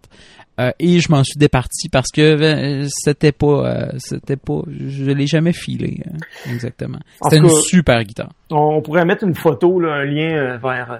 Euh, 0.58 0.70
et 0.78 1.00
je 1.00 1.10
m'en 1.10 1.22
suis 1.22 1.36
départi 1.36 1.90
parce 1.90 2.08
que 2.10 2.22
euh, 2.22 2.86
c'était 2.88 3.32
pas, 3.32 3.46
euh, 3.46 3.86
c'était 3.98 4.36
pas, 4.36 4.60
je 4.70 5.10
l'ai 5.10 5.26
jamais 5.26 5.52
filé 5.52 6.02
euh, 6.06 6.50
exactement. 6.50 6.98
En 7.20 7.28
C'était 7.28 7.42
une 7.42 7.50
super 7.50 8.02
guitare. 8.04 8.30
on 8.50 8.80
pourrait 8.80 9.04
mettre 9.04 9.24
une 9.24 9.34
photo, 9.34 9.80
là, 9.80 9.96
un 9.96 10.04
lien 10.06 10.32
euh, 10.34 10.56
vers, 10.56 10.92
euh, 10.92 10.98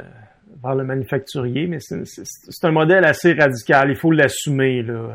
vers 0.63 0.75
le 0.75 0.85
manufacturier, 0.85 1.67
mais 1.67 1.79
c'est, 1.81 2.03
un 2.65 2.71
modèle 2.71 3.05
assez 3.05 3.33
radical. 3.33 3.91
Il 3.91 3.97
faut 3.97 4.11
l'assumer, 4.11 4.83
là. 4.83 4.93
euh. 4.95 5.11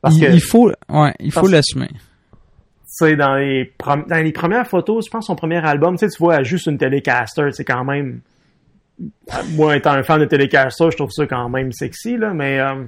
Parce 0.00 0.16
il, 0.16 0.26
que, 0.26 0.32
il 0.32 0.40
faut, 0.42 0.70
ouais, 0.88 1.14
il 1.20 1.32
faut 1.32 1.40
parce- 1.42 1.52
l'assumer. 1.52 1.90
dans 3.16 3.36
les, 3.36 3.72
dans 4.08 4.22
les 4.22 4.32
premières 4.32 4.66
photos, 4.66 5.06
je 5.06 5.10
pense 5.10 5.26
son 5.26 5.36
premier 5.36 5.64
album, 5.64 5.96
tu 5.96 6.06
vois 6.18 6.42
juste 6.42 6.66
une 6.66 6.76
Telecaster, 6.78 7.48
c'est 7.52 7.64
quand 7.64 7.84
même, 7.84 8.20
moi, 9.50 9.76
étant 9.76 9.92
un 9.92 10.02
fan 10.02 10.20
de 10.20 10.26
Telecaster, 10.26 10.90
je 10.90 10.96
trouve 10.96 11.10
ça 11.10 11.26
quand 11.26 11.48
même 11.48 11.72
sexy, 11.72 12.16
là, 12.16 12.34
mais, 12.34 12.58
euh, 12.60 12.84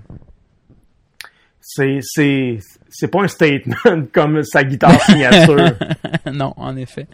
c'est, 1.61 2.01
c'est, 2.03 2.59
c'est 2.91 3.09
pas 3.09 3.23
un 3.23 3.29
statement 3.29 3.77
comme 4.13 4.43
sa 4.43 4.65
guitare 4.65 5.01
signature. 5.03 5.71
non, 6.33 6.53
en 6.57 6.77
effet. 6.77 7.07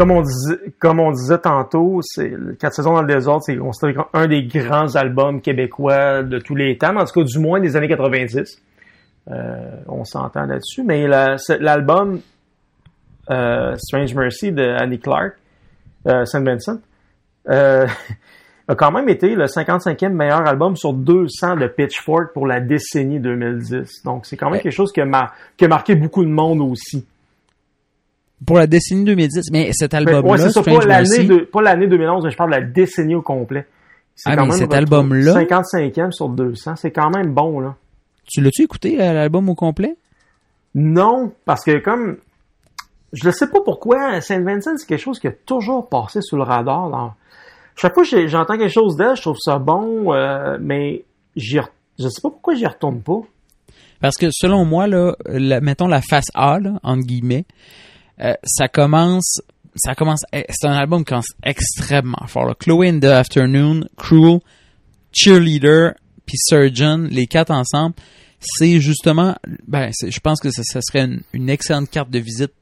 Comme 0.00 0.12
on 0.12 0.22
disait, 0.22 0.56
comme 0.78 0.98
on 0.98 1.10
disait 1.12 1.36
tantôt, 1.38 2.00
c'est 2.02 2.32
Quatre 2.58 2.72
saisons 2.72 2.94
dans 2.94 3.02
le 3.02 3.06
désordre, 3.14 3.42
c'est 3.44 3.54
considéré 3.56 3.92
comme 3.92 4.06
un 4.14 4.26
des 4.28 4.44
grands 4.44 4.96
albums 4.96 5.42
québécois 5.42 6.22
de 6.22 6.38
tous 6.38 6.54
les 6.54 6.78
temps, 6.78 6.94
mais 6.94 7.02
en 7.02 7.04
tout 7.04 7.20
cas 7.20 7.24
du 7.26 7.38
moins 7.38 7.60
des 7.60 7.76
années 7.76 7.88
90. 7.88 8.62
Euh, 9.30 9.76
on 9.88 10.04
s'entend 10.04 10.46
là-dessus, 10.46 10.82
mais 10.84 11.06
la- 11.06 11.36
l'album 11.60 12.20
euh, 13.30 13.76
Strange 13.76 14.14
Mercy 14.14 14.52
de 14.52 14.62
Annie 14.62 14.98
Clark, 14.98 15.34
euh, 16.06 16.24
St. 16.24 16.42
Vincent, 16.42 16.78
euh, 17.50 17.86
a 18.68 18.74
quand 18.74 18.90
même 18.92 19.08
été 19.10 19.34
le 19.34 19.44
55e 19.44 20.08
meilleur 20.14 20.46
album 20.48 20.76
sur 20.76 20.94
200 20.94 21.56
de 21.56 21.66
Pitchfork 21.66 22.32
pour 22.32 22.46
la 22.46 22.60
décennie 22.60 23.20
2010. 23.20 24.02
Donc 24.04 24.24
c'est 24.24 24.38
quand 24.38 24.46
même 24.46 24.54
Ouais. 24.54 24.60
quelque 24.62 24.72
chose 24.72 24.92
qui 24.92 25.02
a, 25.02 25.04
mar- 25.04 25.34
qui 25.58 25.66
a 25.66 25.68
marqué 25.68 25.94
beaucoup 25.94 26.24
de 26.24 26.30
monde 26.30 26.62
aussi. 26.62 27.06
Pour 28.46 28.56
la 28.58 28.66
décennie 28.66 29.04
2010, 29.04 29.50
mais 29.52 29.70
cet 29.72 29.92
album-là, 29.94 30.22
Ben, 30.22 30.28
ouais, 30.30 30.50
c'est 30.50 30.62
pas 30.64 30.84
l'année 30.86 31.24
de, 31.24 31.36
pas 31.44 31.60
l'année 31.62 31.86
2011, 31.88 32.24
mais 32.24 32.30
je 32.30 32.36
parle 32.36 32.50
de 32.52 32.56
la 32.56 32.62
décennie 32.62 33.14
au 33.14 33.22
complet. 33.22 33.66
Ah, 34.24 34.34
quand 34.36 34.42
mais 34.44 34.48
même 34.48 34.58
cet 34.58 34.72
album-là- 34.72 35.34
55e 35.34 36.10
sur 36.12 36.28
200, 36.28 36.76
c'est 36.76 36.90
quand 36.90 37.10
même 37.10 37.32
bon, 37.34 37.60
là. 37.60 37.74
tu 38.26 38.40
l'as-tu 38.40 38.62
écouté, 38.62 39.00
euh, 39.00 39.12
l'album 39.12 39.48
au 39.48 39.54
complet? 39.54 39.96
Non, 40.74 41.32
parce 41.44 41.64
que 41.64 41.78
comme, 41.78 42.16
je 43.12 43.26
ne 43.26 43.32
sais 43.32 43.48
pas 43.48 43.60
pourquoi, 43.64 44.20
Saint 44.20 44.40
Vincent, 44.42 44.76
c'est 44.76 44.86
quelque 44.86 45.00
chose 45.02 45.18
qui 45.18 45.26
a 45.26 45.32
toujours 45.32 45.88
passé 45.88 46.20
sous 46.22 46.36
le 46.36 46.42
radar. 46.42 47.14
Chaque 47.76 47.94
fois 47.94 48.04
que 48.04 48.26
j'entends 48.28 48.56
quelque 48.56 48.72
chose 48.72 48.96
d'elle, 48.96 49.16
je 49.16 49.22
trouve 49.22 49.38
ça 49.38 49.58
bon, 49.58 50.14
euh, 50.14 50.58
mais 50.60 51.04
je 51.36 51.60
sais 51.98 52.20
pas 52.22 52.30
pourquoi 52.30 52.54
j'y 52.54 52.66
retourne 52.66 53.00
pas. 53.00 53.20
Parce 54.00 54.16
que 54.16 54.26
selon 54.30 54.64
moi, 54.64 54.86
là, 54.86 55.14
la- 55.26 55.60
mettons 55.60 55.88
la 55.88 56.00
face 56.02 56.26
A, 56.34 56.58
là, 56.60 56.78
entre 56.82 57.04
guillemets, 57.04 57.44
euh, 58.20 58.34
ça 58.44 58.68
commence, 58.68 59.40
ça 59.76 59.94
commence, 59.94 60.22
eh, 60.32 60.44
c'est 60.50 60.66
un 60.66 60.76
album 60.76 61.04
qui 61.04 61.10
commence 61.10 61.32
extrêmement 61.42 62.26
fort. 62.26 62.46
Là. 62.46 62.54
Chloe 62.54 62.82
in 62.82 63.00
the 63.00 63.04
Afternoon, 63.04 63.88
Cruel, 63.96 64.40
Cheerleader, 65.12 65.94
puis 66.26 66.36
Surgeon, 66.38 67.08
les 67.10 67.26
quatre 67.26 67.50
ensemble, 67.50 67.94
c'est 68.40 68.80
justement, 68.80 69.36
ben, 69.66 69.90
je 70.06 70.20
pense 70.20 70.40
que 70.40 70.50
ça, 70.50 70.80
serait 70.80 71.08
une, 71.32 71.50
excellente 71.50 71.90
carte 71.90 72.10
de 72.10 72.18
visite 72.18 72.52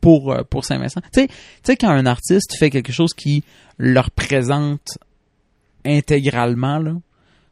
pour 0.00 0.32
euh, 0.32 0.42
Saint-Vincent. 0.62 1.00
Tu 1.12 1.26
sais, 1.62 1.76
quand 1.76 1.90
un 1.90 2.06
artiste 2.06 2.56
fait 2.58 2.70
quelque 2.70 2.92
chose 2.92 3.12
qui 3.12 3.44
le 3.76 4.00
représente 4.00 4.98
intégralement, 5.84 6.78
là, 6.78 6.94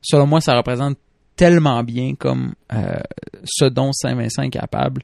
selon 0.00 0.26
moi, 0.26 0.40
ça 0.40 0.56
représente 0.56 0.98
tellement 1.36 1.82
bien 1.82 2.14
comme 2.14 2.54
euh, 2.72 3.00
ce 3.44 3.64
dont 3.64 3.92
Saint-Vincent 3.92 4.42
est 4.42 4.50
capable, 4.50 5.02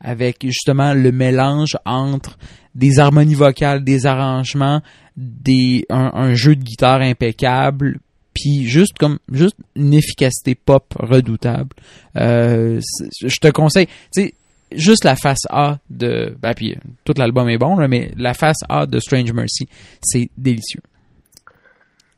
avec 0.00 0.38
justement 0.42 0.94
le 0.94 1.12
mélange 1.12 1.76
entre 1.84 2.38
des 2.74 2.98
harmonies 2.98 3.34
vocales, 3.34 3.84
des 3.84 4.06
arrangements, 4.06 4.80
des 5.16 5.84
un, 5.90 6.34
jeu 6.34 6.56
de 6.56 6.62
guitare 6.62 7.00
impeccable, 7.00 7.98
puis 8.32 8.66
juste 8.66 8.96
comme 8.98 9.18
juste 9.32 9.56
une 9.74 9.94
efficacité 9.94 10.54
pop 10.54 10.94
redoutable. 10.98 11.70
Euh, 12.16 12.80
je 13.20 13.36
te 13.40 13.48
conseille, 13.48 13.88
tu 14.14 14.32
juste 14.72 15.04
la 15.04 15.16
face 15.16 15.46
A 15.50 15.78
de, 15.90 16.36
ben 16.40 16.54
puis 16.54 16.76
tout 17.04 17.14
l'album 17.16 17.48
est 17.48 17.58
bon 17.58 17.76
mais 17.88 18.12
la 18.16 18.34
face 18.34 18.58
A 18.68 18.86
de 18.86 19.00
Strange 19.00 19.32
Mercy, 19.32 19.68
c'est 20.00 20.30
délicieux. 20.38 20.80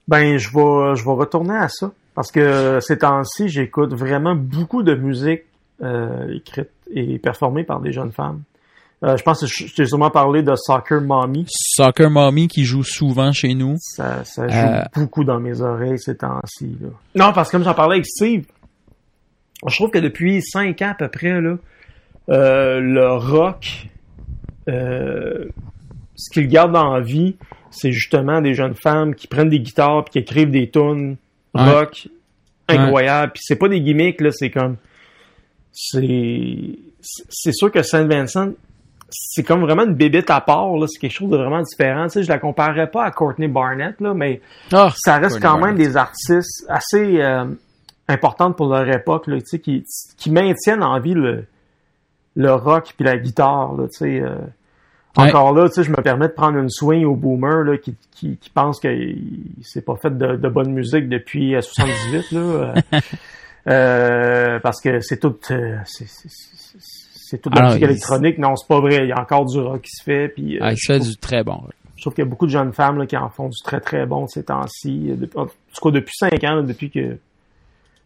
Ben, 0.07 0.37
je 0.37 0.49
vais, 0.51 0.97
je 0.97 1.05
vais 1.05 1.13
retourner 1.13 1.57
à 1.57 1.69
ça. 1.69 1.91
Parce 2.15 2.31
que 2.31 2.79
ces 2.81 2.99
temps-ci, 2.99 3.49
j'écoute 3.49 3.95
vraiment 3.95 4.35
beaucoup 4.35 4.83
de 4.83 4.95
musique 4.95 5.43
écrite 6.35 6.71
et 6.95 7.19
performée 7.19 7.65
par 7.65 7.81
des 7.81 7.93
jeunes 7.93 8.13
femmes. 8.13 8.43
Euh, 9.05 9.17
je 9.17 9.23
pense 9.25 9.41
que 9.41 9.47
je 9.47 9.75
t'ai 9.75 9.85
sûrement 9.87 10.11
parlé 10.11 10.43
de 10.45 10.55
Soccer 10.55 11.01
Mommy. 11.01 11.45
Soccer 11.49 12.09
Mommy 12.09 12.47
qui 12.47 12.65
joue 12.65 12.85
souvent 12.85 13.33
chez 13.33 13.53
nous. 13.55 13.75
Ça, 13.81 14.23
ça 14.25 14.47
joue 14.47 14.55
Euh. 14.57 14.83
beaucoup 14.95 15.25
dans 15.25 15.41
mes 15.41 15.61
oreilles 15.61 15.99
ces 15.99 16.17
temps-ci. 16.17 16.77
Non, 17.17 17.33
parce 17.33 17.49
que 17.51 17.57
comme 17.57 17.65
j'en 17.65 17.75
parlais 17.75 17.97
avec 17.97 18.07
Steve, 18.07 18.45
je 19.67 19.75
trouve 19.75 19.91
que 19.91 19.99
depuis 19.99 20.41
cinq 20.43 20.81
ans 20.83 20.91
à 20.91 20.95
peu 20.95 21.09
près, 21.09 21.41
là, 21.41 21.57
euh, 22.29 22.79
le 22.81 23.13
rock, 23.17 23.89
euh, 24.69 25.47
ce 26.15 26.31
qu'il 26.33 26.47
garde 26.47 26.77
en 26.77 27.01
vie, 27.01 27.35
c'est 27.71 27.91
justement 27.91 28.41
des 28.41 28.55
jeunes 28.55 28.75
femmes 28.75 29.15
qui 29.17 29.27
prennent 29.27 29.49
des 29.49 29.61
guitares 29.61 30.05
puis 30.05 30.13
qui 30.13 30.19
écrivent 30.21 30.51
des 30.51 30.71
tunes 30.71 31.17
Ouais. 31.55 31.71
rock 31.71 32.09
incroyables. 32.69 33.33
Puis 33.33 33.43
c'est 33.45 33.57
pas 33.57 33.69
des 33.69 33.81
gimmicks, 33.81 34.21
là, 34.21 34.31
c'est 34.31 34.51
comme... 34.51 34.77
C'est 35.73 36.79
c'est 37.29 37.53
sûr 37.53 37.71
que 37.73 37.83
Saint 37.83 38.05
Vincent, 38.07 38.51
c'est 39.11 39.43
comme 39.43 39.63
vraiment 39.63 39.85
une 39.85 39.95
bébête 39.95 40.31
à 40.31 40.41
part, 40.41 40.77
là. 40.77 40.87
C'est 40.89 40.99
quelque 41.01 41.13
chose 41.13 41.31
de 41.31 41.37
vraiment 41.37 41.63
différent. 41.63 42.05
Tu 42.07 42.13
sais, 42.13 42.23
je 42.23 42.29
la 42.29 42.39
comparerais 42.39 42.91
pas 42.91 43.05
à 43.05 43.11
Courtney 43.11 43.49
Barnett, 43.49 44.01
là, 44.01 44.15
mais 44.15 44.41
Ah, 44.73 44.93
ça 44.97 45.17
reste 45.19 45.41
Courtney 45.41 45.43
quand 45.51 45.59
même 45.67 45.77
des 45.77 45.97
artistes 45.97 46.65
assez 46.69 47.21
euh, 47.21 47.45
importantes 48.09 48.57
pour 48.57 48.69
leur 48.69 48.89
époque, 48.89 49.27
là, 49.27 49.39
tu 49.41 49.47
sais, 49.47 49.59
qui, 49.59 49.85
qui 50.17 50.31
maintiennent 50.31 50.83
en 50.83 50.99
vie 51.01 51.15
le, 51.15 51.45
le 52.37 52.53
rock 52.55 52.93
puis 52.97 53.05
la 53.05 53.17
guitare, 53.17 53.75
là, 53.77 53.85
tu 53.85 53.99
sais. 53.99 54.21
euh. 54.21 54.37
Ouais. 55.19 55.29
Encore 55.29 55.53
là, 55.53 55.69
tu 55.69 55.75
sais, 55.75 55.83
je 55.85 55.91
me 55.91 56.01
permets 56.01 56.29
de 56.29 56.33
prendre 56.33 56.57
une 56.57 56.71
swing 56.71 57.05
au 57.05 57.15
boomer 57.15 57.65
là, 57.65 57.77
qui, 57.77 57.95
qui, 58.13 58.39
qui 58.39 58.49
pense 58.49 58.81
qu'il 58.81 59.43
s'est 59.63 59.83
pas 59.83 59.97
fait 59.97 60.17
de, 60.17 60.37
de 60.37 60.49
bonne 60.49 60.73
musique 60.73 61.09
depuis 61.11 61.55
euh, 61.55 61.61
78, 61.61 62.33
là. 62.33 62.75
euh. 63.69 64.59
Parce 64.61 64.81
que 64.81 65.01
c'est 65.01 65.19
tout, 65.19 65.37
euh, 65.51 65.79
c'est, 65.85 67.41
toute 67.41 67.55
la 67.55 67.67
musique 67.69 67.83
électronique. 67.83 68.39
Non, 68.39 68.57
c'est 68.57 68.69
pas 68.69 68.81
vrai. 68.81 68.99
Il 69.05 69.09
y 69.09 69.13
a 69.13 69.21
encore 69.21 69.47
du 69.47 69.59
rock 69.59 69.83
qui 69.83 69.91
se 69.91 70.03
fait. 70.03 70.29
Puis, 70.29 70.57
euh, 70.57 70.61
Ah, 70.63 70.73
il 70.73 70.77
je 70.77 70.87
fait 70.87 70.99
trouve- 70.99 71.11
du 71.11 71.17
très 71.17 71.43
bon. 71.45 71.61
je 71.97 72.03
trouve 72.03 72.15
qu'il 72.15 72.25
y 72.25 72.27
a 72.27 72.31
beaucoup 72.31 72.47
de 72.47 72.51
jeunes 72.51 72.73
femmes 72.73 72.99
là, 72.99 73.07
qui 73.07 73.17
en 73.17 73.29
font 73.31 73.49
du 73.49 73.59
très 73.65 73.81
très 73.81 74.07
bon 74.07 74.27
ces 74.27 74.45
temps-ci. 74.45 75.13
En 75.37 75.47
tout 75.47 75.53
cas, 75.83 75.91
depuis 75.91 76.15
cinq 76.17 76.43
ans, 76.45 76.57
là, 76.57 76.63
depuis 76.63 76.91
que 76.91 77.17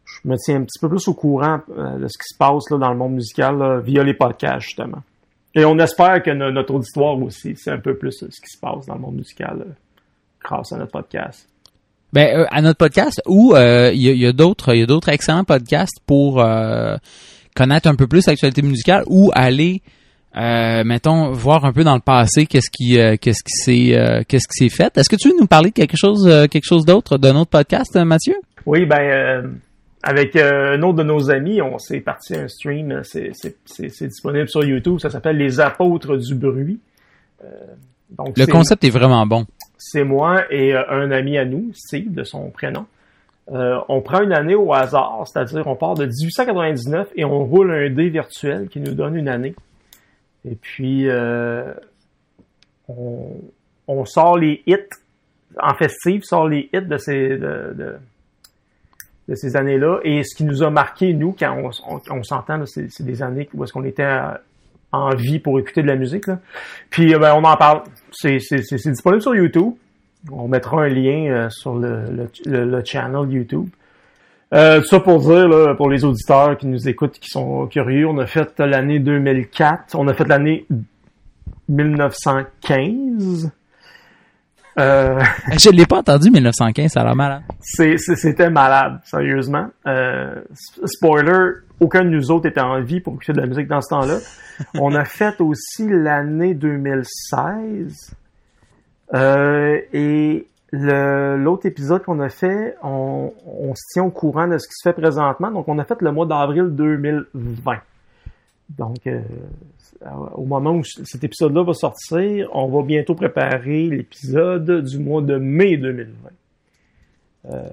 je 0.05 0.29
me 0.29 0.37
tiens 0.37 0.57
un 0.57 0.65
petit 0.65 0.79
peu 0.79 0.89
plus 0.89 1.09
au 1.09 1.15
courant 1.15 1.61
euh, 1.77 1.99
de 1.99 2.07
ce 2.07 2.17
qui 2.19 2.29
se 2.33 2.37
passe 2.39 2.71
là, 2.71 2.79
dans 2.79 2.91
le 2.91 2.97
monde 2.97 3.15
musical 3.15 3.59
là, 3.59 3.81
via 3.81 4.05
les 4.05 4.15
podcasts, 4.15 4.61
justement. 4.61 5.03
Et 5.55 5.65
on 5.65 5.79
espère 5.79 6.23
que 6.23 6.31
no- 6.31 6.53
notre 6.53 6.75
auditoire 6.75 7.19
aussi, 7.21 7.57
c'est 7.57 7.71
un 7.73 7.79
peu 7.79 7.97
plus 7.97 8.23
euh, 8.23 8.29
ce 8.31 8.41
qui 8.41 8.49
se 8.51 8.61
passe 8.61 8.87
dans 8.87 8.95
le 8.95 9.01
monde 9.01 9.17
musical 9.17 9.63
euh, 9.63 9.73
grâce 10.45 10.71
à 10.73 10.77
notre 10.77 10.93
podcast. 10.93 11.49
Ben, 12.13 12.39
euh, 12.39 12.47
à 12.51 12.63
notre 12.63 12.79
podcast 12.79 13.21
ou 13.27 13.55
euh, 13.55 13.91
il 13.93 14.01
y 14.01 14.27
a, 14.27 14.33
d'autres 14.33 14.75
il 14.75 14.81
y 14.81 14.83
a 14.83 14.87
d'autres 14.87 15.09
excellents 15.09 15.45
podcasts 15.45 16.01
pour 16.07 16.41
euh, 16.41 16.97
connaître 17.55 17.89
un 17.89 17.95
peu 17.95 18.07
plus 18.07 18.27
l'actualité 18.27 18.63
musicale 18.63 19.03
ou 19.09 19.31
aller 19.35 19.83
euh, 20.37 20.85
mettons 20.85 21.33
voir 21.33 21.65
un 21.65 21.73
peu 21.73 21.83
dans 21.83 21.95
le 21.95 22.01
passé 22.01 22.47
qu'est-ce 22.47 22.71
qui 22.71 22.99
euh, 22.99 23.17
qu'est-ce 23.21 23.43
qui 23.43 23.53
s'est 23.53 23.97
euh, 23.99 24.23
qu'est-ce 24.27 24.47
qui 24.49 24.69
s'est 24.69 24.75
fait. 24.75 24.97
Est-ce 24.97 25.09
que 25.09 25.17
tu 25.17 25.29
veux 25.31 25.35
nous 25.39 25.47
parler 25.47 25.71
de 25.71 25.75
quelque 25.75 25.97
chose 25.97 26.27
euh, 26.27 26.47
quelque 26.47 26.67
chose 26.67 26.85
d'autre 26.85 27.19
d'un 27.19 27.37
autre 27.37 27.51
podcast 27.51 27.97
Mathieu? 27.97 28.35
Oui, 28.67 28.87
ben 28.87 29.01
euh, 29.01 29.43
avec 30.03 30.37
un 30.37 30.81
autre 30.83 30.99
de 30.99 31.03
nos 31.03 31.31
amis, 31.31 31.61
on 31.61 31.79
s'est 31.79 32.01
parti 32.01 32.37
un 32.37 32.47
stream. 32.47 33.01
C'est, 33.03 33.31
c'est, 33.33 33.57
c'est, 33.65 33.89
c'est 33.89 34.07
disponible 34.07 34.49
sur 34.49 34.65
YouTube. 34.65 35.01
Ça 35.01 35.11
s'appelle 35.11 35.37
Les 35.37 35.59
Apôtres 35.59 36.17
du 36.17 36.35
bruit. 36.35 36.79
Euh, 37.45 37.49
donc 38.17 38.39
Le 38.39 38.47
concept 38.47 38.85
est 38.85 38.91
vraiment 38.91 39.27
bon. 39.27 39.47
C'est 39.79 40.05
moi 40.05 40.45
et 40.51 40.75
euh, 40.75 40.83
un 40.89 41.11
ami 41.11 41.39
à 41.39 41.45
nous, 41.45 41.71
Steve, 41.75 42.13
de 42.13 42.25
son 42.25 42.51
prénom. 42.51 42.87
Euh, 43.53 43.79
on 43.89 44.01
prend 44.01 44.23
une 44.23 44.33
année 44.33 44.57
au 44.57 44.73
hasard, 44.73 45.23
c'est-à-dire 45.27 45.67
on 45.67 45.77
part 45.77 45.95
de 45.95 46.07
1899 46.07 47.09
et 47.15 47.25
on 47.25 47.45
roule 47.45 47.71
un 47.71 47.91
dé 47.91 48.09
virtuel 48.09 48.69
qui 48.69 48.81
nous 48.81 48.95
donne 48.95 49.17
une 49.17 49.29
année. 49.29 49.55
Et 50.45 50.57
puis, 50.57 51.09
euh, 51.09 51.73
on, 52.89 54.05
sort 54.05 54.39
les 54.39 54.63
hits, 54.67 54.77
en 55.61 55.75
fait, 55.75 55.89
Steve 55.89 56.23
sort 56.23 56.49
les 56.49 56.69
hits 56.73 56.83
de 56.83 56.97
ces, 56.99 57.37
de, 57.37 57.99
ces 59.35 59.57
années-là. 59.57 60.01
Et 60.05 60.23
ce 60.25 60.37
qui 60.37 60.45
nous 60.45 60.63
a 60.63 60.71
marqué, 60.71 61.13
nous, 61.13 61.35
quand 61.39 61.57
on, 61.89 62.01
on, 62.11 62.23
s'entend, 62.23 62.65
c'est 62.67 63.03
des 63.03 63.23
années 63.23 63.49
où 63.55 63.65
est-ce 63.65 63.73
qu'on 63.73 63.85
était 63.85 64.03
à- 64.03 64.41
en 64.93 65.15
vie 65.15 65.39
pour 65.39 65.59
écouter 65.59 65.83
de 65.83 65.87
la 65.89 65.97
musique. 65.97 66.27
Là. 66.27 66.39
Puis 66.91 67.15
euh, 67.15 67.19
ben, 67.19 67.35
on 67.35 67.45
en 67.45 67.57
parle. 67.57 67.83
C'est 68.13 68.39
disponible 68.39 69.23
sur 69.23 69.35
YouTube. 69.35 69.73
On 70.33 70.49
mettra 70.49 70.83
un 70.83 70.89
lien 70.89 71.27
euh, 71.31 71.51
sur 71.51 71.75
le, 71.77 72.05
le, 72.11 72.31
le- 72.47 72.65
le 72.65 72.85
channel 72.85 73.31
YouTube. 73.31 73.69
Euh, 74.55 74.81
ça 74.85 75.01
pour 75.01 75.21
dire, 75.21 75.49
là, 75.49 75.75
pour 75.75 75.91
les 75.91 76.05
auditeurs 76.05 76.57
qui 76.57 76.67
nous 76.69 76.89
écoutent, 76.89 77.19
qui 77.19 77.29
sont 77.29 77.67
curieux, 77.67 78.07
on 78.09 78.17
a 78.19 78.27
fait 78.27 78.59
l'année 78.61 78.99
2004, 79.01 79.95
on 79.97 80.07
a 80.09 80.15
fait 80.15 80.27
l'année 80.29 80.67
1915. 81.69 83.51
Euh, 84.79 85.19
Je 85.59 85.71
l'ai 85.71 85.87
pas 85.87 85.99
entendu 85.99 86.31
1915, 86.31 86.93
ça 86.93 87.01
a 87.01 87.05
l'air 87.05 87.17
malade. 87.17 87.43
c'était 87.61 88.51
malade, 88.51 89.01
sérieusement. 89.05 89.69
Euh, 89.87 90.35
spoiler, 90.85 91.53
aucun 91.81 92.05
de 92.05 92.11
nous 92.11 92.31
autres 92.31 92.47
était 92.47 92.61
en 92.61 92.81
vie 92.81 93.01
pour 93.01 93.15
écouter 93.15 93.33
de 93.33 93.41
la 93.41 93.47
musique 93.47 93.69
dans 93.69 93.81
ce 93.81 93.91
temps-là. 93.91 94.19
On 94.81 94.95
a 94.95 95.05
fait 95.05 95.41
aussi 95.41 95.89
l'année 95.89 96.55
2016. 96.55 98.15
Euh, 99.15 99.81
et 99.93 100.47
l'autre 100.73 101.67
épisode 101.67 102.03
qu'on 102.03 102.21
a 102.21 102.29
fait, 102.29 102.77
on, 102.83 103.33
on 103.47 103.75
se 103.75 103.83
tient 103.93 104.05
au 104.05 104.11
courant 104.11 104.49
de 104.49 104.59
ce 104.59 104.67
qui 104.67 104.75
se 104.75 104.89
fait 104.89 104.93
présentement. 104.93 105.51
Donc, 105.51 105.69
on 105.69 105.79
a 105.79 105.85
fait 105.85 106.01
le 106.01 106.13
mois 106.13 106.27
d'avril 106.27 106.71
2020. 106.71 107.79
Donc, 108.71 109.07
euh, 109.07 109.21
au 110.35 110.45
moment 110.45 110.73
où 110.73 110.83
cet 110.83 111.23
épisode-là 111.23 111.63
va 111.63 111.73
sortir, 111.73 112.49
on 112.53 112.69
va 112.69 112.83
bientôt 112.83 113.15
préparer 113.15 113.87
l'épisode 113.87 114.85
du 114.85 114.99
mois 114.99 115.23
de 115.23 115.37
mai 115.37 115.77
2020. 115.77 116.31
Euh, 117.53 117.69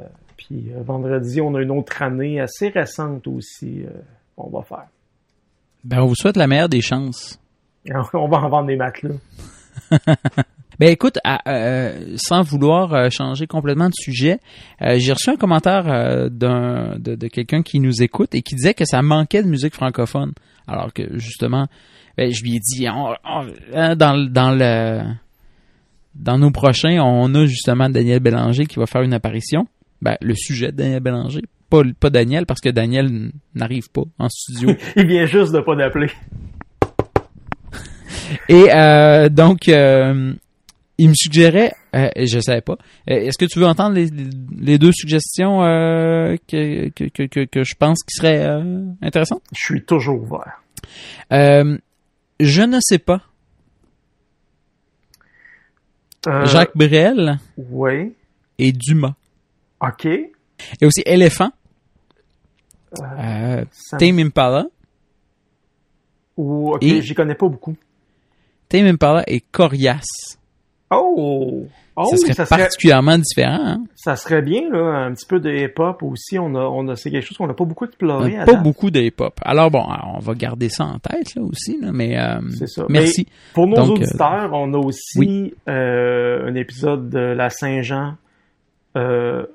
puis 0.62 0.72
euh, 0.74 0.82
vendredi, 0.84 1.42
on 1.42 1.56
a 1.56 1.62
une 1.62 1.72
autre 1.72 2.02
année 2.02 2.40
assez 2.40 2.70
récente 2.70 3.28
aussi 3.28 3.84
euh, 3.84 3.90
qu'on 4.36 4.50
va 4.50 4.62
faire. 4.64 4.86
Ben 5.84 6.02
on 6.02 6.06
vous 6.08 6.16
souhaite 6.16 6.38
la 6.38 6.48
meilleure 6.48 6.70
des 6.70 6.82
chances. 6.82 7.40
On 8.14 8.28
va 8.30 8.38
en 8.38 8.50
vendre 8.50 8.68
des 8.68 8.76
matelas. 8.78 9.16
Ben 10.80 10.90
écoute, 10.90 11.20
à- 11.24 11.48
euh, 11.52 12.16
sans 12.18 12.42
vouloir 12.42 13.12
changer 13.12 13.46
complètement 13.46 13.90
de 13.90 13.94
sujet, 13.96 14.40
euh, 14.82 14.96
j'ai 14.98 15.14
reçu 15.14 15.30
un 15.30 15.36
commentaire 15.36 15.88
euh, 15.88 16.30
d'un 16.30 16.98
de, 16.98 17.14
de 17.14 17.28
quelqu'un 17.28 17.62
qui 17.62 17.80
nous 17.80 18.02
écoute 18.02 18.34
et 18.34 18.42
qui 18.42 18.56
disait 18.56 18.74
que 18.74 18.84
ça 18.84 19.04
manquait 19.04 19.44
de 19.44 19.48
musique 19.48 19.76
francophone. 19.76 20.32
Alors 20.68 20.92
que 20.92 21.04
justement, 21.20 21.68
ben, 22.18 22.32
je 22.32 22.42
lui 22.42 22.56
ai 22.56 22.60
dit 22.60 22.88
on- 22.90 23.14
on- 23.24 23.48
hein, 23.76 23.96
dans 23.96 24.18
dans 24.32 24.50
le 24.52 25.04
dans 26.16 26.40
nos 26.40 26.50
prochains, 26.52 27.00
on 27.04 27.34
a 27.36 27.46
justement 27.46 27.88
Daniel 27.90 28.20
Bélanger 28.20 28.66
qui 28.66 28.80
va 28.80 28.88
faire 28.88 29.04
une 29.04 29.14
apparition. 29.14 29.68
Ben, 30.04 30.18
le 30.22 30.36
sujet 30.36 30.72
de 30.74 30.78
Daniel 30.78 31.00
Bélanger, 31.00 31.42
pas 31.70 31.82
pas 32.00 32.10
Daniel 32.10 32.46
parce 32.46 32.60
que 32.60 32.68
Daniel 32.70 33.32
n'arrive 33.56 33.90
pas 33.90 34.04
en 34.20 34.28
studio. 34.30 34.76
Il 34.98 35.08
vient 35.08 35.26
juste 35.26 35.54
de 35.54 35.62
pas 35.62 35.76
d'appeler. 35.78 36.12
Et 38.50 38.66
euh, 38.74 39.30
donc, 39.30 39.70
euh, 39.70 40.34
il 40.98 41.10
me 41.10 41.14
suggérait, 41.14 41.72
euh, 41.96 42.10
je 42.18 42.40
savais 42.40 42.62
pas, 42.62 42.78
euh, 43.10 43.16
est-ce 43.16 43.38
que 43.38 43.46
tu 43.46 43.60
veux 43.60 43.66
entendre 43.66 43.96
les, 43.96 44.10
les 44.60 44.78
deux 44.78 44.92
suggestions 44.92 45.60
que, 45.62 46.90
que, 46.90 47.06
que, 47.28 47.46
que, 47.46 47.64
je 47.64 47.76
pense 47.76 48.04
qui 48.04 48.16
seraient 48.16 48.46
intéressantes? 49.02 49.42
Je 49.56 49.62
suis 49.64 49.84
toujours 49.84 50.22
ouvert. 50.22 50.62
Je 51.32 52.62
ne 52.62 52.80
sais 52.82 53.00
pas. 53.00 53.22
Jacques 56.46 56.76
Brel 56.76 57.40
Oui. 57.58 58.14
et 58.58 58.72
Dumas. 58.72 59.16
OK. 59.88 60.06
Et 60.06 60.86
aussi 60.86 61.02
Éléphant, 61.06 61.50
euh, 63.02 63.64
Ça- 63.72 63.98
Tame 63.98 64.20
Impala, 64.20 64.66
Ou, 66.38 66.74
OK, 66.74 66.84
Et- 66.84 67.02
j'y 67.02 67.14
connais 67.14 67.36
pas 67.36 67.48
beaucoup. 67.48 67.76
Tame 68.70 68.86
Impala 68.88 69.24
et 69.28 69.40
Corias. 69.42 70.38
Oh! 70.90 71.68
Oh, 71.96 72.06
ça 72.10 72.18
serait 72.18 72.34
ça 72.34 72.46
serait, 72.48 72.64
particulièrement 72.64 73.20
différent. 73.20 73.60
Hein? 73.62 73.84
ça 73.94 74.16
serait 74.16 74.42
bien, 74.42 74.68
là, 74.72 75.06
un 75.06 75.14
petit 75.14 75.28
peu 75.28 75.40
de 75.40 75.52
hip-hop 75.52 76.02
aussi. 76.02 76.40
On 76.40 76.56
a, 76.56 76.62
on 76.62 76.88
a, 76.88 76.96
c'est 76.96 77.12
quelque 77.12 77.24
chose 77.24 77.38
qu'on 77.38 77.46
n'a 77.46 77.54
pas 77.54 77.66
beaucoup 77.66 77.86
exploré. 77.86 78.32
pas 78.32 78.46
date. 78.46 78.64
beaucoup 78.64 78.90
de 78.90 79.00
hip-hop. 79.00 79.36
Alors 79.44 79.70
bon, 79.70 79.86
on 80.16 80.18
va 80.18 80.34
garder 80.34 80.70
ça 80.70 80.86
en 80.86 80.98
tête 80.98 81.36
là 81.36 81.44
aussi, 81.44 81.80
là, 81.80 81.92
mais 81.92 82.20
euh, 82.20 82.40
C'est 82.58 82.68
ça. 82.68 82.86
merci. 82.90 83.28
Pour 83.54 83.68
nos 83.68 83.76
Donc, 83.76 83.90
euh, 83.90 83.92
auditeurs, 84.06 84.50
on 84.54 84.74
a 84.74 84.78
aussi 84.78 85.20
oui. 85.20 85.54
euh, 85.70 86.48
un 86.50 86.56
épisode 86.56 87.10
de 87.12 87.20
la 87.20 87.52
Saint-Jean 87.52 88.16
euh, 88.98 89.46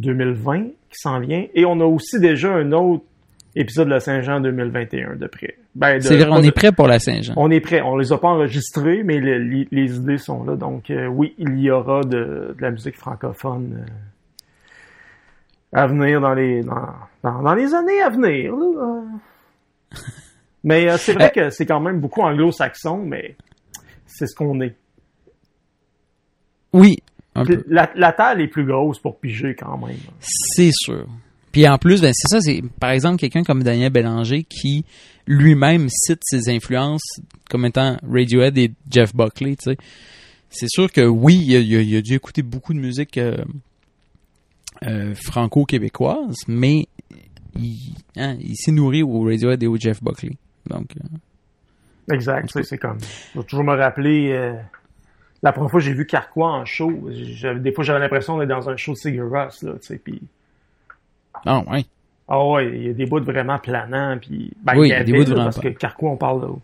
2020 0.00 0.62
qui 0.64 0.98
s'en 0.98 1.20
vient. 1.20 1.46
Et 1.54 1.64
on 1.64 1.80
a 1.80 1.84
aussi 1.84 2.18
déjà 2.20 2.50
un 2.52 2.72
autre 2.72 3.04
épisode 3.54 3.86
de 3.88 3.92
la 3.92 4.00
Saint-Jean 4.00 4.40
2021 4.40 5.16
de 5.16 5.26
près. 5.26 5.56
Ben, 5.74 6.00
C'est 6.00 6.16
vrai, 6.16 6.28
on 6.30 6.40
de- 6.40 6.46
est 6.46 6.52
prêt 6.52 6.72
pour 6.72 6.86
la 6.88 6.98
Saint-Jean. 6.98 7.34
On 7.36 7.50
est 7.50 7.60
prêt. 7.60 7.80
On 7.82 7.96
les 7.96 8.12
a 8.12 8.18
pas 8.18 8.28
enregistrés, 8.28 9.02
mais 9.02 9.18
le- 9.18 9.38
les, 9.38 9.68
les 9.70 9.96
idées 9.96 10.18
sont 10.18 10.44
là. 10.44 10.56
Donc 10.56 10.90
euh, 10.90 11.06
oui, 11.06 11.34
il 11.38 11.58
y 11.60 11.70
aura 11.70 12.00
de, 12.02 12.54
de 12.56 12.56
la 12.60 12.70
musique 12.70 12.96
francophone 12.96 13.84
euh, 13.86 15.78
à 15.78 15.86
venir 15.86 16.20
dans 16.20 16.34
les 16.34 16.62
dans, 16.62 16.88
dans, 17.22 17.42
dans 17.42 17.54
les 17.54 17.72
années 17.74 18.00
à 18.02 18.08
venir. 18.10 18.54
là. 18.56 19.02
Mais 20.64 20.88
euh, 20.90 20.96
c'est 20.98 21.12
vrai 21.14 21.30
que 21.34 21.50
c'est 21.50 21.66
quand 21.66 21.80
même 21.80 22.00
beaucoup 22.00 22.20
anglo-saxon, 22.22 22.98
mais 23.04 23.36
c'est 24.06 24.26
ce 24.26 24.34
qu'on 24.34 24.60
est. 24.60 24.74
Oui. 26.72 26.98
La, 27.34 27.90
la 27.94 28.12
table 28.12 28.42
est 28.42 28.48
plus 28.48 28.64
grosse 28.64 28.98
pour 28.98 29.18
piger 29.18 29.54
quand 29.54 29.78
même. 29.78 29.96
C'est 30.20 30.72
sûr. 30.72 31.06
Puis 31.52 31.66
en 31.68 31.78
plus, 31.78 32.00
ben 32.00 32.12
c'est 32.14 32.28
ça, 32.28 32.40
c'est 32.40 32.62
par 32.78 32.90
exemple 32.90 33.16
quelqu'un 33.16 33.42
comme 33.42 33.62
Daniel 33.62 33.90
Bélanger 33.90 34.44
qui 34.44 34.84
lui-même 35.26 35.88
cite 35.88 36.20
ses 36.22 36.48
influences 36.48 37.20
comme 37.48 37.64
étant 37.64 37.96
Radiohead 38.08 38.56
et 38.58 38.72
Jeff 38.90 39.14
Buckley, 39.14 39.56
tu 39.56 39.70
sais. 39.70 39.76
C'est 40.48 40.68
sûr 40.68 40.90
que 40.90 41.02
oui, 41.02 41.40
il 41.46 41.56
a, 41.56 41.60
il 41.60 42.02
dû 42.02 42.14
écouter 42.14 42.42
beaucoup 42.42 42.74
de 42.74 42.78
musique 42.80 43.18
euh, 43.18 43.36
euh, 44.84 45.14
franco-québécoise, 45.14 46.36
mais 46.48 46.86
il, 47.56 47.94
hein, 48.16 48.36
il 48.40 48.56
s'est 48.56 48.72
nourri 48.72 49.02
au 49.02 49.22
Radiohead 49.22 49.62
et 49.62 49.66
au 49.68 49.76
Jeff 49.76 50.02
Buckley. 50.02 50.36
Donc, 50.68 50.86
euh, 50.96 52.14
Exact. 52.14 52.50
C'est 52.52 52.64
c'est 52.64 52.78
comme. 52.78 52.98
Je 53.34 53.38
vais 53.38 53.44
toujours 53.44 53.64
me 53.64 53.76
rappeler. 53.76 54.54
La 55.42 55.52
première 55.52 55.70
fois 55.70 55.80
que 55.80 55.86
j'ai 55.86 55.94
vu 55.94 56.06
Carquois 56.06 56.50
en 56.52 56.64
show, 56.64 56.90
des 57.56 57.72
fois 57.72 57.82
j'avais 57.84 57.98
l'impression 58.00 58.38
d'être 58.38 58.48
dans 58.48 58.68
un 58.68 58.76
show 58.76 58.92
de 58.92 58.96
Sigur 58.96 59.30
là, 59.30 59.48
tu 59.62 59.68
sais, 59.80 59.96
puis 59.98 60.20
ah 61.46 61.60
ouais. 61.70 61.84
Ah 62.28 62.46
ouais, 62.46 62.68
il 62.72 62.86
y 62.86 62.90
a 62.90 62.92
des 62.92 63.06
bouts 63.06 63.22
vraiment 63.22 63.58
planants, 63.58 64.16
puis 64.20 64.52
ben, 64.62 64.74
Oui, 64.76 64.88
il 64.88 64.92
y 64.92 64.94
il 64.94 65.00
a 65.00 65.04
des 65.04 65.12
bouts 65.12 65.24
vraiment 65.24 65.44
parce 65.44 65.58
que 65.58 65.68
Carquois, 65.68 66.10
on 66.10 66.16
parle 66.16 66.44
au, 66.44 66.60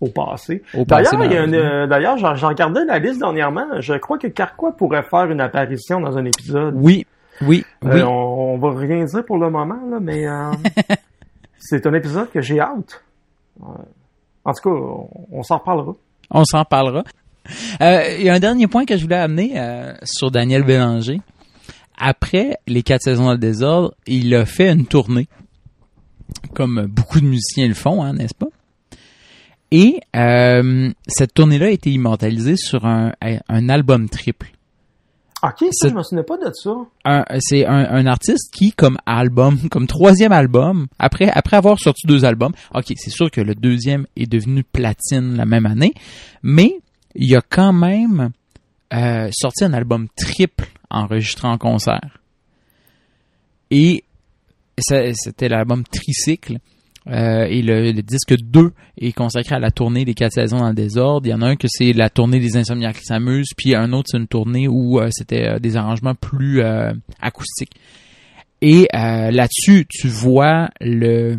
au 0.00 0.08
passé. 0.08 0.62
Au 0.74 0.84
passé, 0.86 1.16
D'ailleurs, 1.16 1.24
il 1.26 1.32
y 1.34 1.36
a 1.36 1.44
une, 1.44 1.50
malheureusement. 1.50 1.82
euh, 1.82 1.86
d'ailleurs, 1.86 2.16
j'en 2.36 2.48
regardais 2.48 2.84
la 2.86 2.98
liste 2.98 3.18
dernièrement. 3.20 3.66
Je 3.80 3.94
crois 3.94 4.16
que 4.18 4.28
Carquois 4.28 4.72
pourrait 4.76 5.02
faire 5.02 5.24
une 5.30 5.40
apparition 5.42 6.00
dans 6.00 6.16
un 6.16 6.24
épisode. 6.24 6.74
Oui, 6.78 7.06
oui, 7.42 7.64
Euh, 7.84 7.94
oui. 7.96 8.02
on, 8.02 8.54
on 8.54 8.58
va 8.58 8.78
rien 8.80 9.04
dire 9.04 9.24
pour 9.26 9.36
le 9.38 9.50
moment, 9.50 9.80
là, 9.90 9.98
mais 10.00 10.26
euh, 10.26 10.50
c'est 11.58 11.86
un 11.86 11.92
épisode 11.94 12.30
que 12.30 12.40
j'ai 12.40 12.60
hâte. 12.60 13.02
Euh, 13.62 13.66
en 14.44 14.52
tout 14.54 14.62
cas, 14.62 14.70
on, 14.70 15.08
on 15.30 15.42
s'en 15.42 15.58
reparlera. 15.58 15.94
On 16.30 16.44
s'en 16.44 16.64
parlera. 16.64 17.04
Euh, 17.80 18.16
Il 18.18 18.24
y 18.24 18.28
a 18.28 18.34
un 18.34 18.40
dernier 18.40 18.66
point 18.66 18.84
que 18.84 18.96
je 18.96 19.02
voulais 19.02 19.16
amener 19.16 19.52
euh, 19.56 19.94
sur 20.04 20.30
Daniel 20.30 20.62
Bélanger. 20.64 21.20
Après 21.98 22.56
les 22.66 22.82
quatre 22.82 23.02
saisons 23.02 23.24
dans 23.26 23.32
le 23.32 23.38
désordre, 23.38 23.94
il 24.06 24.34
a 24.34 24.44
fait 24.46 24.70
une 24.72 24.86
tournée, 24.86 25.28
comme 26.54 26.86
beaucoup 26.86 27.20
de 27.20 27.26
musiciens 27.26 27.68
le 27.68 27.74
font, 27.74 28.02
hein, 28.02 28.14
n'est-ce 28.14 28.34
pas? 28.34 28.48
Et 29.70 30.00
euh, 30.16 30.90
cette 31.06 31.32
tournée-là 31.34 31.66
a 31.66 31.70
été 31.70 31.90
immortalisée 31.90 32.56
sur 32.56 32.84
un, 32.86 33.12
un 33.48 33.68
album 33.68 34.08
triple. 34.08 34.48
Ok, 35.44 35.58
ça, 35.60 35.66
C'est- 35.72 35.88
je 35.88 35.94
me 35.94 36.02
souvenais 36.02 36.22
pas 36.22 36.36
de 36.36 36.52
ça. 36.54 36.70
un- 37.04 37.24
c'est 37.40 37.66
un, 37.66 37.74
un 37.90 38.06
artiste 38.06 38.52
qui, 38.54 38.72
comme 38.72 38.96
album, 39.06 39.58
comme 39.70 39.86
troisième 39.86 40.30
album, 40.32 40.86
après, 40.98 41.30
après 41.30 41.56
avoir 41.56 41.78
sorti 41.80 42.06
deux 42.06 42.24
albums, 42.24 42.52
ok, 42.74 42.92
c'est 42.96 43.10
sûr 43.10 43.30
que 43.30 43.40
le 43.40 43.54
deuxième 43.54 44.06
est 44.16 44.30
devenu 44.30 44.62
platine 44.62 45.36
la 45.36 45.44
même 45.46 45.66
année, 45.66 45.94
mais 46.42 46.78
il 47.14 47.34
a 47.36 47.42
quand 47.42 47.72
même 47.72 48.30
euh, 48.92 49.30
sorti 49.32 49.64
un 49.64 49.72
album 49.72 50.08
triple 50.16 50.68
enregistré 50.90 51.48
en 51.48 51.58
concert. 51.58 52.18
Et 53.70 54.04
c'était 54.78 55.48
l'album 55.48 55.84
Tricycle. 55.84 56.58
Euh, 57.08 57.46
et 57.48 57.62
le, 57.62 57.92
disque 58.02 58.36
2 58.36 58.72
est 58.98 59.12
consacré 59.12 59.56
à 59.56 59.58
la 59.58 59.70
tournée 59.72 60.04
des 60.04 60.14
quatre 60.14 60.34
saisons 60.34 60.58
dans 60.58 60.68
le 60.68 60.74
désordre. 60.74 61.26
Il 61.26 61.30
y 61.30 61.34
en 61.34 61.42
a 61.42 61.48
un 61.48 61.56
que 61.56 61.66
c'est 61.68 61.92
la 61.92 62.10
tournée 62.10 62.38
des 62.38 62.56
insomniaques 62.56 62.98
qui 62.98 63.04
s'amusent, 63.04 63.50
puis 63.56 63.74
un 63.74 63.92
autre 63.92 64.08
c'est 64.12 64.18
une 64.18 64.28
tournée 64.28 64.68
où 64.68 65.00
euh, 65.00 65.08
c'était 65.10 65.48
euh, 65.48 65.58
des 65.58 65.76
arrangements 65.76 66.14
plus 66.14 66.60
euh, 66.60 66.92
acoustiques. 67.20 67.74
Et 68.64 68.86
là-dessus, 68.92 69.86
tu 69.88 70.06
vois 70.06 70.68
le, 70.80 71.36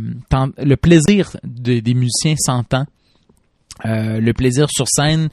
plaisir 0.75 1.37
de- 1.45 1.79
des 1.79 1.93
musiciens 1.93 2.35
s'entend. 2.37 2.85
Euh, 3.85 4.19
le 4.19 4.33
plaisir 4.33 4.67
sur 4.69 4.85
scène 4.87 5.29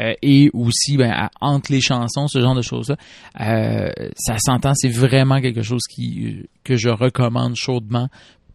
euh, 0.00 0.14
et 0.20 0.50
aussi 0.52 0.96
ben, 0.96 1.12
à- 1.12 1.30
entre 1.40 1.70
les 1.70 1.80
chansons, 1.80 2.26
ce 2.26 2.40
genre 2.40 2.56
de 2.56 2.60
choses-là. 2.60 2.96
Euh, 3.40 3.88
ça 4.16 4.34
s'entend, 4.38 4.72
c'est 4.74 4.88
vraiment 4.90 5.40
quelque 5.40 5.62
chose 5.62 5.82
qui 5.88 6.48
que 6.64 6.76
je 6.76 6.88
recommande 6.88 7.54
chaudement 7.54 8.08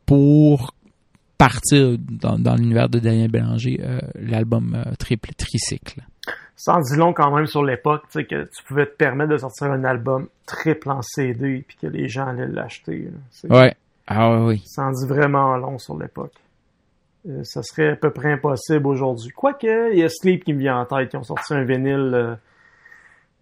pour 0.06 0.74
partir 1.38 1.96
dans, 2.00 2.38
dans 2.38 2.56
l'univers 2.56 2.90
de 2.90 3.00
Daniel 3.00 3.32
Bélanger, 3.32 3.80
l'album 4.16 4.84
triple 5.00 5.34
tricycle. 5.36 6.02
En 6.68 6.82
dit 6.82 6.98
long 6.98 7.14
quand 7.14 7.34
même 7.34 7.46
sur 7.46 7.64
l'époque, 7.64 8.04
tu 8.12 8.20
sais, 8.20 8.26
que 8.26 8.44
tu 8.44 8.64
pouvais 8.68 8.86
te 8.86 8.96
permettre 8.98 9.32
de 9.32 9.38
sortir 9.38 9.68
un 9.72 9.86
album 9.86 10.28
triple 10.46 10.90
en 10.92 11.02
CD 11.02 11.64
puis 11.66 11.78
que 11.82 11.88
les 11.88 12.10
gens 12.10 12.28
allaient 12.28 12.48
l'acheter. 12.48 13.08
Ouais. 13.50 13.74
Ah 14.06 14.32
oui, 14.36 14.46
oui. 14.56 14.62
Ça 14.66 14.84
en 14.84 14.92
dit 14.92 15.08
vraiment 15.08 15.56
long 15.56 15.78
sur 15.80 15.98
l'époque. 15.98 16.34
Euh, 17.28 17.44
ça 17.44 17.62
serait 17.64 17.90
à 17.92 17.96
peu 17.96 18.12
près 18.12 18.32
impossible 18.34 18.88
aujourd'hui. 18.88 19.30
Quoique, 19.32 19.92
il 19.94 20.00
y 20.00 20.04
a 20.04 20.10
Sleep 20.10 20.44
qui 20.46 20.54
me 20.54 20.60
vient 20.60 20.80
en 20.80 20.86
tête. 20.86 21.10
Ils 21.14 21.18
ont 21.18 21.24
sorti 21.24 21.54
un 21.54 21.64
vinyle. 21.64 22.12
euh, 22.14 22.36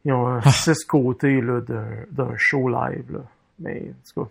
ils 0.06 0.14
ont 0.14 0.28
un 0.28 0.42
six 0.50 0.84
côtés 0.86 1.42
là, 1.42 1.62
d'un, 1.62 1.86
d'un 2.12 2.34
show 2.38 2.68
live. 2.70 3.04
Là. 3.12 3.20
Mais, 3.60 3.84
en 3.90 4.14
tout 4.14 4.24
cas, 4.24 4.30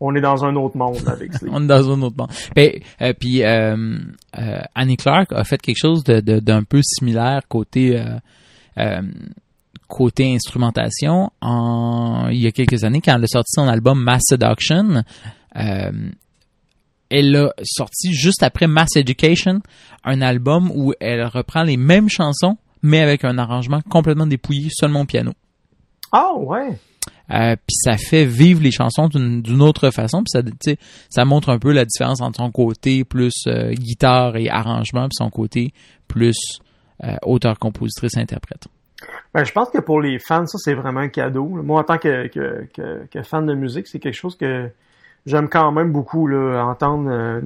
on 0.00 0.14
est 0.14 0.20
dans 0.20 0.44
un 0.44 0.54
autre 0.56 0.76
monde 0.76 1.02
avec 1.08 1.32
Sleep. 1.38 1.50
On 1.52 1.64
est 1.64 1.66
dans 1.66 1.90
un 1.90 2.02
autre 2.02 2.16
monde. 2.16 2.30
Ben, 2.54 2.70
euh, 3.00 3.12
puis 3.18 3.42
euh, 3.42 3.98
euh, 4.38 4.58
Annie 4.74 4.96
Clark 4.98 5.32
a 5.32 5.42
fait 5.44 5.60
quelque 5.60 5.78
chose 5.80 6.04
de, 6.04 6.20
de- 6.20 6.38
d'un 6.40 6.62
peu 6.62 6.80
similaire 6.82 7.42
côté 7.48 7.98
euh, 7.98 8.04
euh, 8.78 9.02
côté 9.88 10.34
instrumentation 10.34 11.30
en 11.40 12.28
il 12.30 12.40
y 12.42 12.46
a 12.46 12.52
quelques 12.52 12.84
années 12.84 13.00
quand 13.00 13.16
elle 13.16 13.24
a 13.24 13.26
sorti 13.26 13.50
son 13.54 13.68
album 13.68 14.02
Mass 14.02 14.22
Seduction. 14.28 15.02
euh, 15.56 15.92
elle 17.14 17.30
l'a 17.30 17.52
sorti 17.62 18.12
juste 18.12 18.42
après 18.42 18.66
Mass 18.66 18.96
Education, 18.96 19.60
un 20.04 20.20
album 20.20 20.70
où 20.74 20.92
elle 21.00 21.24
reprend 21.24 21.62
les 21.62 21.76
mêmes 21.76 22.08
chansons 22.08 22.56
mais 22.84 23.00
avec 23.00 23.24
un 23.24 23.38
arrangement 23.38 23.80
complètement 23.88 24.26
dépouillé 24.26 24.68
seulement 24.70 25.00
au 25.00 25.04
piano. 25.06 25.32
Ah, 26.12 26.34
ouais. 26.36 26.78
Euh, 27.30 27.56
puis 27.56 27.74
ça 27.74 27.96
fait 27.96 28.26
vivre 28.26 28.62
les 28.62 28.70
chansons 28.70 29.08
d'une 29.08 29.62
autre 29.62 29.90
façon 29.90 30.22
puis 30.22 30.76
ça 31.08 31.24
montre 31.24 31.48
un 31.48 31.58
peu 31.58 31.72
la 31.72 31.86
différence 31.86 32.20
entre 32.20 32.36
son 32.36 32.50
côté 32.50 33.02
plus 33.04 33.32
euh, 33.46 33.72
guitare 33.72 34.36
et 34.36 34.50
arrangement 34.50 35.04
puis 35.04 35.14
son 35.14 35.30
côté 35.30 35.72
plus 36.06 36.36
euh, 37.02 37.16
auteur 37.22 37.58
compositrice 37.58 38.18
interprète 38.18 38.68
Ben, 39.32 39.44
je 39.44 39.52
pense 39.52 39.70
que 39.70 39.80
pour 39.80 40.02
les 40.02 40.18
fans, 40.18 40.46
ça, 40.46 40.58
c'est 40.58 40.74
vraiment 40.74 41.00
un 41.00 41.08
cadeau. 41.08 41.46
Moi, 41.46 41.80
en 41.80 41.84
tant 41.84 41.96
que, 41.96 42.28
que, 42.28 42.68
que, 42.74 43.06
que 43.10 43.22
fan 43.22 43.46
de 43.46 43.54
musique, 43.54 43.86
c'est 43.86 43.98
quelque 43.98 44.14
chose 44.14 44.36
que 44.36 44.70
j'aime 45.26 45.48
quand 45.48 45.72
même 45.72 45.92
beaucoup, 45.92 46.26
là, 46.26 46.64
entendre 46.66 47.10
euh, 47.10 47.40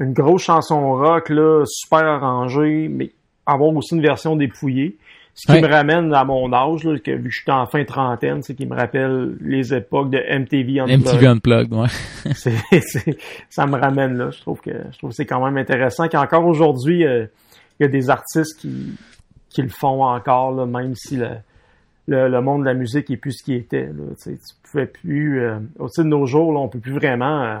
une 0.00 0.12
grosse 0.12 0.42
chanson 0.42 0.92
rock, 0.94 1.28
là, 1.28 1.64
super 1.66 2.04
arrangée, 2.04 2.88
mais 2.88 3.12
avoir 3.46 3.74
aussi 3.74 3.94
une 3.94 4.02
version 4.02 4.36
dépouillée. 4.36 4.96
Ce 5.36 5.46
qui 5.46 5.52
Ouais. 5.52 5.62
me 5.62 5.66
ramène 5.72 6.14
à 6.14 6.24
mon 6.24 6.52
âge, 6.52 6.84
là, 6.84 6.96
que 6.98 7.10
vu 7.10 7.24
que 7.24 7.30
je 7.30 7.42
suis 7.42 7.50
en 7.50 7.66
fin 7.66 7.84
trentaine, 7.84 8.40
c'est 8.44 8.54
qui 8.54 8.66
me 8.66 8.76
rappelle 8.76 9.36
les 9.40 9.74
époques 9.74 10.10
de 10.10 10.18
MTV 10.18 10.80
en 10.80 10.86
MTV 10.86 11.26
Unplugged 11.26 11.72
ouais 11.74 11.88
ça 13.50 13.66
me 13.66 13.76
ramène 13.76 14.16
là. 14.16 14.30
Je 14.30 14.40
trouve 14.40 14.60
que 14.60 14.70
je 14.92 14.98
trouve 14.98 15.10
c'est 15.10 15.26
quand 15.26 15.44
même 15.44 15.56
intéressant 15.56 16.06
qu'encore 16.08 16.46
aujourd'hui, 16.46 17.04
euh, 17.04 17.26
il 17.80 17.82
y 17.82 17.86
a 17.86 17.88
des 17.88 18.10
artistes 18.10 18.60
qui, 18.60 18.94
qui 19.50 19.62
le 19.62 19.70
font 19.70 20.04
encore, 20.04 20.52
là, 20.52 20.66
même 20.66 20.94
si 20.94 21.16
le, 21.16 21.30
le, 22.06 22.28
le 22.28 22.40
monde 22.40 22.60
de 22.60 22.66
la 22.66 22.74
musique 22.74 23.10
est 23.10 23.16
plus 23.16 23.32
ce 23.32 23.42
qui 23.42 23.54
était. 23.54 23.86
Là, 23.86 24.14
tu, 24.22 24.30
pouvais 24.74 24.86
plus. 24.86 25.40
Euh, 25.42 25.58
au-dessus 25.78 26.02
de 26.02 26.08
nos 26.08 26.26
jours, 26.26 26.52
là, 26.52 26.58
on 26.60 26.68
peut 26.68 26.78
plus 26.78 26.92
vraiment. 26.92 27.42
euh, 27.42 27.58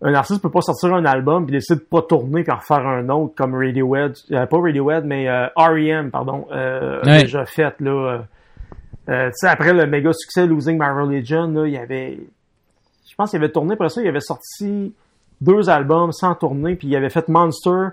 un 0.00 0.14
artiste 0.14 0.40
peut 0.40 0.50
pas 0.50 0.60
sortir 0.60 0.94
un 0.94 1.04
album 1.04 1.44
puis 1.44 1.52
décider 1.56 1.80
de 1.80 1.84
pas 1.84 2.02
tourner 2.02 2.44
puis 2.44 2.52
en 2.52 2.56
refaire 2.56 2.86
un 2.86 3.08
autre 3.08 3.34
comme 3.34 3.54
Radiohead, 3.54 4.14
euh, 4.30 4.46
pas 4.46 4.60
Radiohead 4.60 5.04
mais 5.04 5.28
euh, 5.28 5.46
R.E.M. 5.56 6.10
pardon, 6.12 6.46
euh, 6.52 7.02
Ouais. 7.04 7.22
déjà 7.22 7.44
fait 7.46 7.74
là. 7.80 8.22
euh, 9.08 9.26
tu 9.26 9.32
sais 9.34 9.48
après 9.48 9.72
le 9.72 9.86
méga 9.88 10.12
succès 10.12 10.46
Losing 10.46 10.78
My 10.78 10.88
Religion 10.90 11.48
là, 11.48 11.66
il 11.66 11.72
y 11.72 11.78
avait 11.78 12.20
je 13.10 13.14
pense 13.16 13.30
qu'il 13.30 13.40
avait 13.42 13.50
tourné 13.50 13.72
après 13.72 13.88
ça, 13.88 14.00
il 14.00 14.06
avait 14.06 14.20
sorti 14.20 14.94
deux 15.40 15.68
albums 15.68 16.12
sans 16.12 16.36
tourner 16.36 16.76
puis 16.76 16.86
il 16.86 16.94
avait 16.94 17.10
fait 17.10 17.26
Monster 17.26 17.88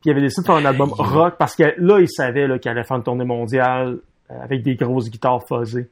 puis 0.00 0.08
il 0.08 0.10
avait 0.12 0.22
décidé 0.22 0.40
de 0.40 0.46
faire 0.46 0.56
un 0.56 0.64
album 0.64 0.90
rock 0.94 1.34
parce 1.38 1.54
que 1.54 1.74
là 1.76 2.00
il 2.00 2.08
savait 2.08 2.46
là, 2.46 2.58
qu'il 2.58 2.70
allait 2.70 2.84
faire 2.84 2.96
une 2.96 3.02
tournée 3.02 3.26
mondiale 3.26 3.98
avec 4.30 4.62
des 4.62 4.74
grosses 4.74 5.10
guitares 5.10 5.42
fuzzées. 5.46 5.88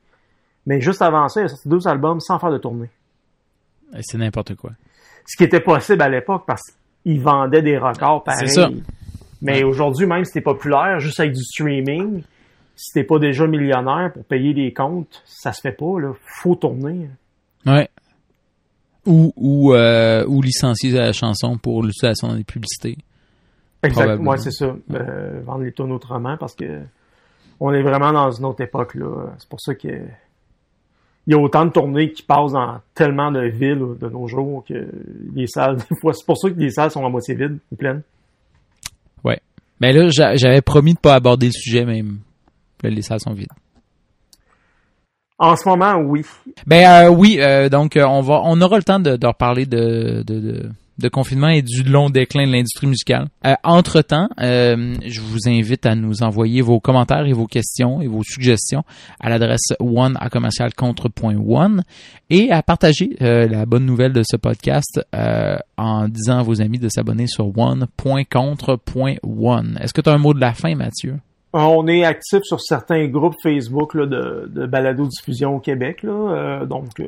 Mais 0.66 0.80
juste 0.80 1.02
avant 1.02 1.28
ça, 1.28 1.42
il 1.42 1.44
a 1.44 1.48
sorti 1.48 1.68
deux 1.68 1.86
albums 1.86 2.20
sans 2.20 2.38
faire 2.38 2.50
de 2.50 2.58
tournée 2.58 2.90
c'est 4.00 4.18
n'importe 4.18 4.56
quoi 4.56 4.72
ce 5.26 5.36
qui 5.36 5.44
était 5.44 5.60
possible 5.60 6.02
à 6.02 6.08
l'époque 6.08 6.44
parce 6.46 6.62
qu'ils 7.02 7.20
vendaient 7.20 7.62
des 7.62 7.78
records 7.78 8.24
pareils. 8.24 8.48
C'est 8.48 8.54
ça. 8.54 8.70
Mais 9.42 9.62
aujourd'hui, 9.62 10.06
même 10.06 10.24
si 10.24 10.32
t'es 10.32 10.40
populaire, 10.40 11.00
juste 11.00 11.20
avec 11.20 11.32
du 11.32 11.42
streaming, 11.42 12.22
si 12.76 12.92
t'es 12.92 13.04
pas 13.04 13.18
déjà 13.18 13.46
millionnaire 13.46 14.12
pour 14.12 14.24
payer 14.24 14.54
des 14.54 14.72
comptes, 14.72 15.22
ça 15.24 15.52
se 15.52 15.60
fait 15.60 15.72
pas, 15.72 16.00
là. 16.00 16.12
Faut 16.42 16.54
tourner. 16.54 17.08
ouais 17.66 17.88
ou 19.06 19.34
ou 19.36 19.74
euh, 19.74 20.24
ou 20.26 20.40
licencier 20.40 20.90
la 20.90 21.12
chanson 21.12 21.58
pour 21.58 21.82
l'utilisation 21.82 22.28
dans 22.28 22.34
les 22.34 22.44
publicités 22.44 22.96
Exactement. 23.82 24.30
Ouais, 24.30 24.38
c'est 24.38 24.50
ça. 24.50 24.74
Euh, 24.94 25.42
vendre 25.44 25.62
les 25.62 25.72
tonnes 25.72 25.92
autrement 25.92 26.38
parce 26.38 26.54
que 26.54 26.80
on 27.60 27.72
est 27.74 27.82
vraiment 27.82 28.12
dans 28.12 28.30
une 28.30 28.46
autre 28.46 28.62
époque, 28.62 28.94
là. 28.94 29.34
C'est 29.38 29.48
pour 29.48 29.60
ça 29.60 29.74
que 29.74 29.88
il 31.26 31.32
y 31.32 31.34
a 31.34 31.38
autant 31.40 31.64
de 31.64 31.70
tournées 31.70 32.12
qui 32.12 32.22
passent 32.22 32.52
dans 32.52 32.80
tellement 32.94 33.30
de 33.32 33.40
villes 33.48 33.96
de 34.00 34.08
nos 34.08 34.26
jours 34.28 34.64
que 34.68 34.74
les 35.34 35.46
salles, 35.46 35.76
des 35.90 35.96
fois, 36.00 36.12
c'est 36.12 36.26
pour 36.26 36.36
ça 36.36 36.50
que 36.50 36.58
les 36.58 36.70
salles 36.70 36.90
sont 36.90 37.04
à 37.04 37.08
moitié 37.08 37.34
vides 37.34 37.58
ou 37.72 37.76
pleines. 37.76 38.02
ouais 39.24 39.40
mais 39.80 39.92
là 39.92 40.08
j'a- 40.10 40.36
j'avais 40.36 40.60
promis 40.62 40.94
de 40.94 40.98
pas 40.98 41.14
aborder 41.14 41.46
le 41.46 41.52
sujet 41.52 41.84
même 41.84 42.18
là, 42.82 42.90
les 42.90 43.02
salles 43.02 43.20
sont 43.20 43.32
vides 43.34 43.48
En 45.38 45.56
ce 45.56 45.68
moment, 45.68 45.96
oui. 45.96 46.22
Ben 46.66 47.06
euh, 47.06 47.10
oui, 47.10 47.38
euh, 47.40 47.68
donc 47.68 47.96
euh, 47.96 48.04
on 48.06 48.20
va, 48.20 48.40
on 48.44 48.60
aura 48.60 48.76
le 48.76 48.84
temps 48.84 49.00
de, 49.00 49.16
de 49.16 49.26
reparler 49.26 49.66
de, 49.66 50.22
de, 50.24 50.40
de, 50.40 50.70
de 50.98 51.08
confinement 51.08 51.48
et 51.48 51.62
du 51.62 51.82
long 51.82 52.10
déclin 52.10 52.46
de 52.46 52.52
l'industrie 52.52 52.86
musicale. 52.86 53.28
Euh, 53.46 53.54
entre 53.64 54.02
temps, 54.02 54.28
je 54.38 55.20
vous 55.20 55.48
invite 55.48 55.86
à 55.86 55.94
nous 55.94 56.22
envoyer 56.22 56.62
vos 56.62 56.80
commentaires 56.80 57.26
et 57.26 57.32
vos 57.32 57.46
questions 57.46 58.00
et 58.00 58.06
vos 58.06 58.22
suggestions 58.22 58.84
à 59.20 59.28
l'adresse 59.28 59.72
one 59.80 60.16
à 60.20 60.30
commercial 60.30 60.72
contre.one 60.74 61.82
et 62.30 62.50
à 62.50 62.62
partager 62.62 63.16
euh, 63.22 63.46
la 63.46 63.66
bonne 63.66 63.86
nouvelle 63.86 64.12
de 64.12 64.22
ce 64.24 64.36
podcast 64.36 65.00
euh, 65.14 65.56
en 65.76 66.08
disant 66.08 66.38
à 66.38 66.42
vos 66.42 66.60
amis 66.60 66.78
de 66.78 66.88
s'abonner 66.88 67.26
sur 67.26 67.56
one.contre.one. 67.56 69.78
Est-ce 69.80 69.92
que 69.92 70.00
tu 70.00 70.10
as 70.10 70.12
un 70.12 70.18
mot 70.18 70.34
de 70.34 70.40
la 70.40 70.54
fin, 70.54 70.74
Mathieu? 70.74 71.16
On 71.52 71.86
est 71.86 72.04
actif 72.04 72.40
sur 72.42 72.60
certains 72.60 73.06
groupes 73.06 73.36
Facebook 73.42 73.94
là, 73.94 74.06
de, 74.06 74.50
de 74.52 74.66
balado-diffusion 74.66 75.56
au 75.56 75.60
Québec. 75.60 76.02
Là, 76.02 76.12
euh, 76.12 76.66
donc, 76.66 77.00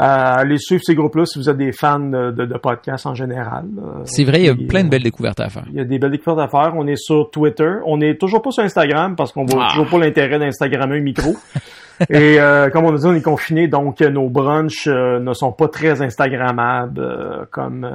euh, 0.00 0.34
allez 0.38 0.56
suivre 0.58 0.82
ces 0.84 0.94
groupes-là 0.94 1.26
si 1.26 1.38
vous 1.38 1.50
êtes 1.50 1.58
des 1.58 1.72
fans 1.72 1.98
de, 2.00 2.30
de, 2.30 2.46
de 2.46 2.54
podcasts 2.58 3.04
en 3.06 3.14
général. 3.14 3.64
C'est 4.04 4.24
vrai, 4.24 4.40
il 4.40 4.46
y 4.46 4.48
a 4.48 4.54
plein 4.54 4.80
de 4.82 4.86
euh, 4.86 4.90
belles 4.90 5.02
découvertes 5.02 5.40
à 5.40 5.48
faire. 5.50 5.64
Il 5.70 5.76
y 5.76 5.80
a 5.80 5.84
des 5.84 5.98
belles 5.98 6.10
découvertes 6.12 6.38
à 6.40 6.48
faire. 6.48 6.72
On 6.76 6.86
est 6.86 6.96
sur 6.96 7.30
Twitter. 7.30 7.70
On 7.84 7.98
n'est 7.98 8.16
toujours 8.16 8.40
pas 8.40 8.50
sur 8.50 8.62
Instagram 8.62 9.14
parce 9.16 9.30
qu'on 9.32 9.44
voit 9.44 9.66
Ah. 9.66 9.70
toujours 9.72 9.88
pas 9.88 9.98
l'intérêt 9.98 10.38
d'Instagrammer 10.38 10.96
un 10.98 11.02
micro. 11.02 11.36
Et 12.08 12.40
euh, 12.40 12.70
comme 12.70 12.86
on 12.86 12.94
a 12.94 12.98
dit, 12.98 13.04
on 13.04 13.14
est 13.14 13.20
confiné, 13.20 13.68
donc 13.68 14.00
euh, 14.00 14.08
nos 14.08 14.30
brunchs 14.30 14.86
euh, 14.86 15.20
ne 15.20 15.34
sont 15.34 15.52
pas 15.52 15.68
très 15.68 16.00
Instagrammables 16.00 16.98
euh, 16.98 17.44
comme 17.50 17.86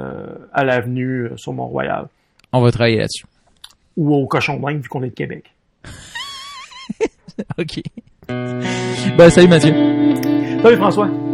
à 0.52 0.62
l'avenue 0.64 1.30
sur 1.34 1.52
Mont-Royal 1.54 2.06
On 2.52 2.60
va 2.62 2.70
travailler 2.70 2.98
là-dessus. 2.98 3.24
ou 3.96 4.14
au 4.14 4.26
Cochon 4.28 4.60
d'Inde 4.60 4.80
vu 4.80 4.88
qu'on 4.88 5.02
est 5.02 5.08
de 5.08 5.14
Québec. 5.14 5.52
OK. 7.58 7.80
Ben, 8.28 9.28
salut 9.30 9.48
Mathieu. 9.48 9.74
Salut 10.62 10.76
François! 10.76 11.25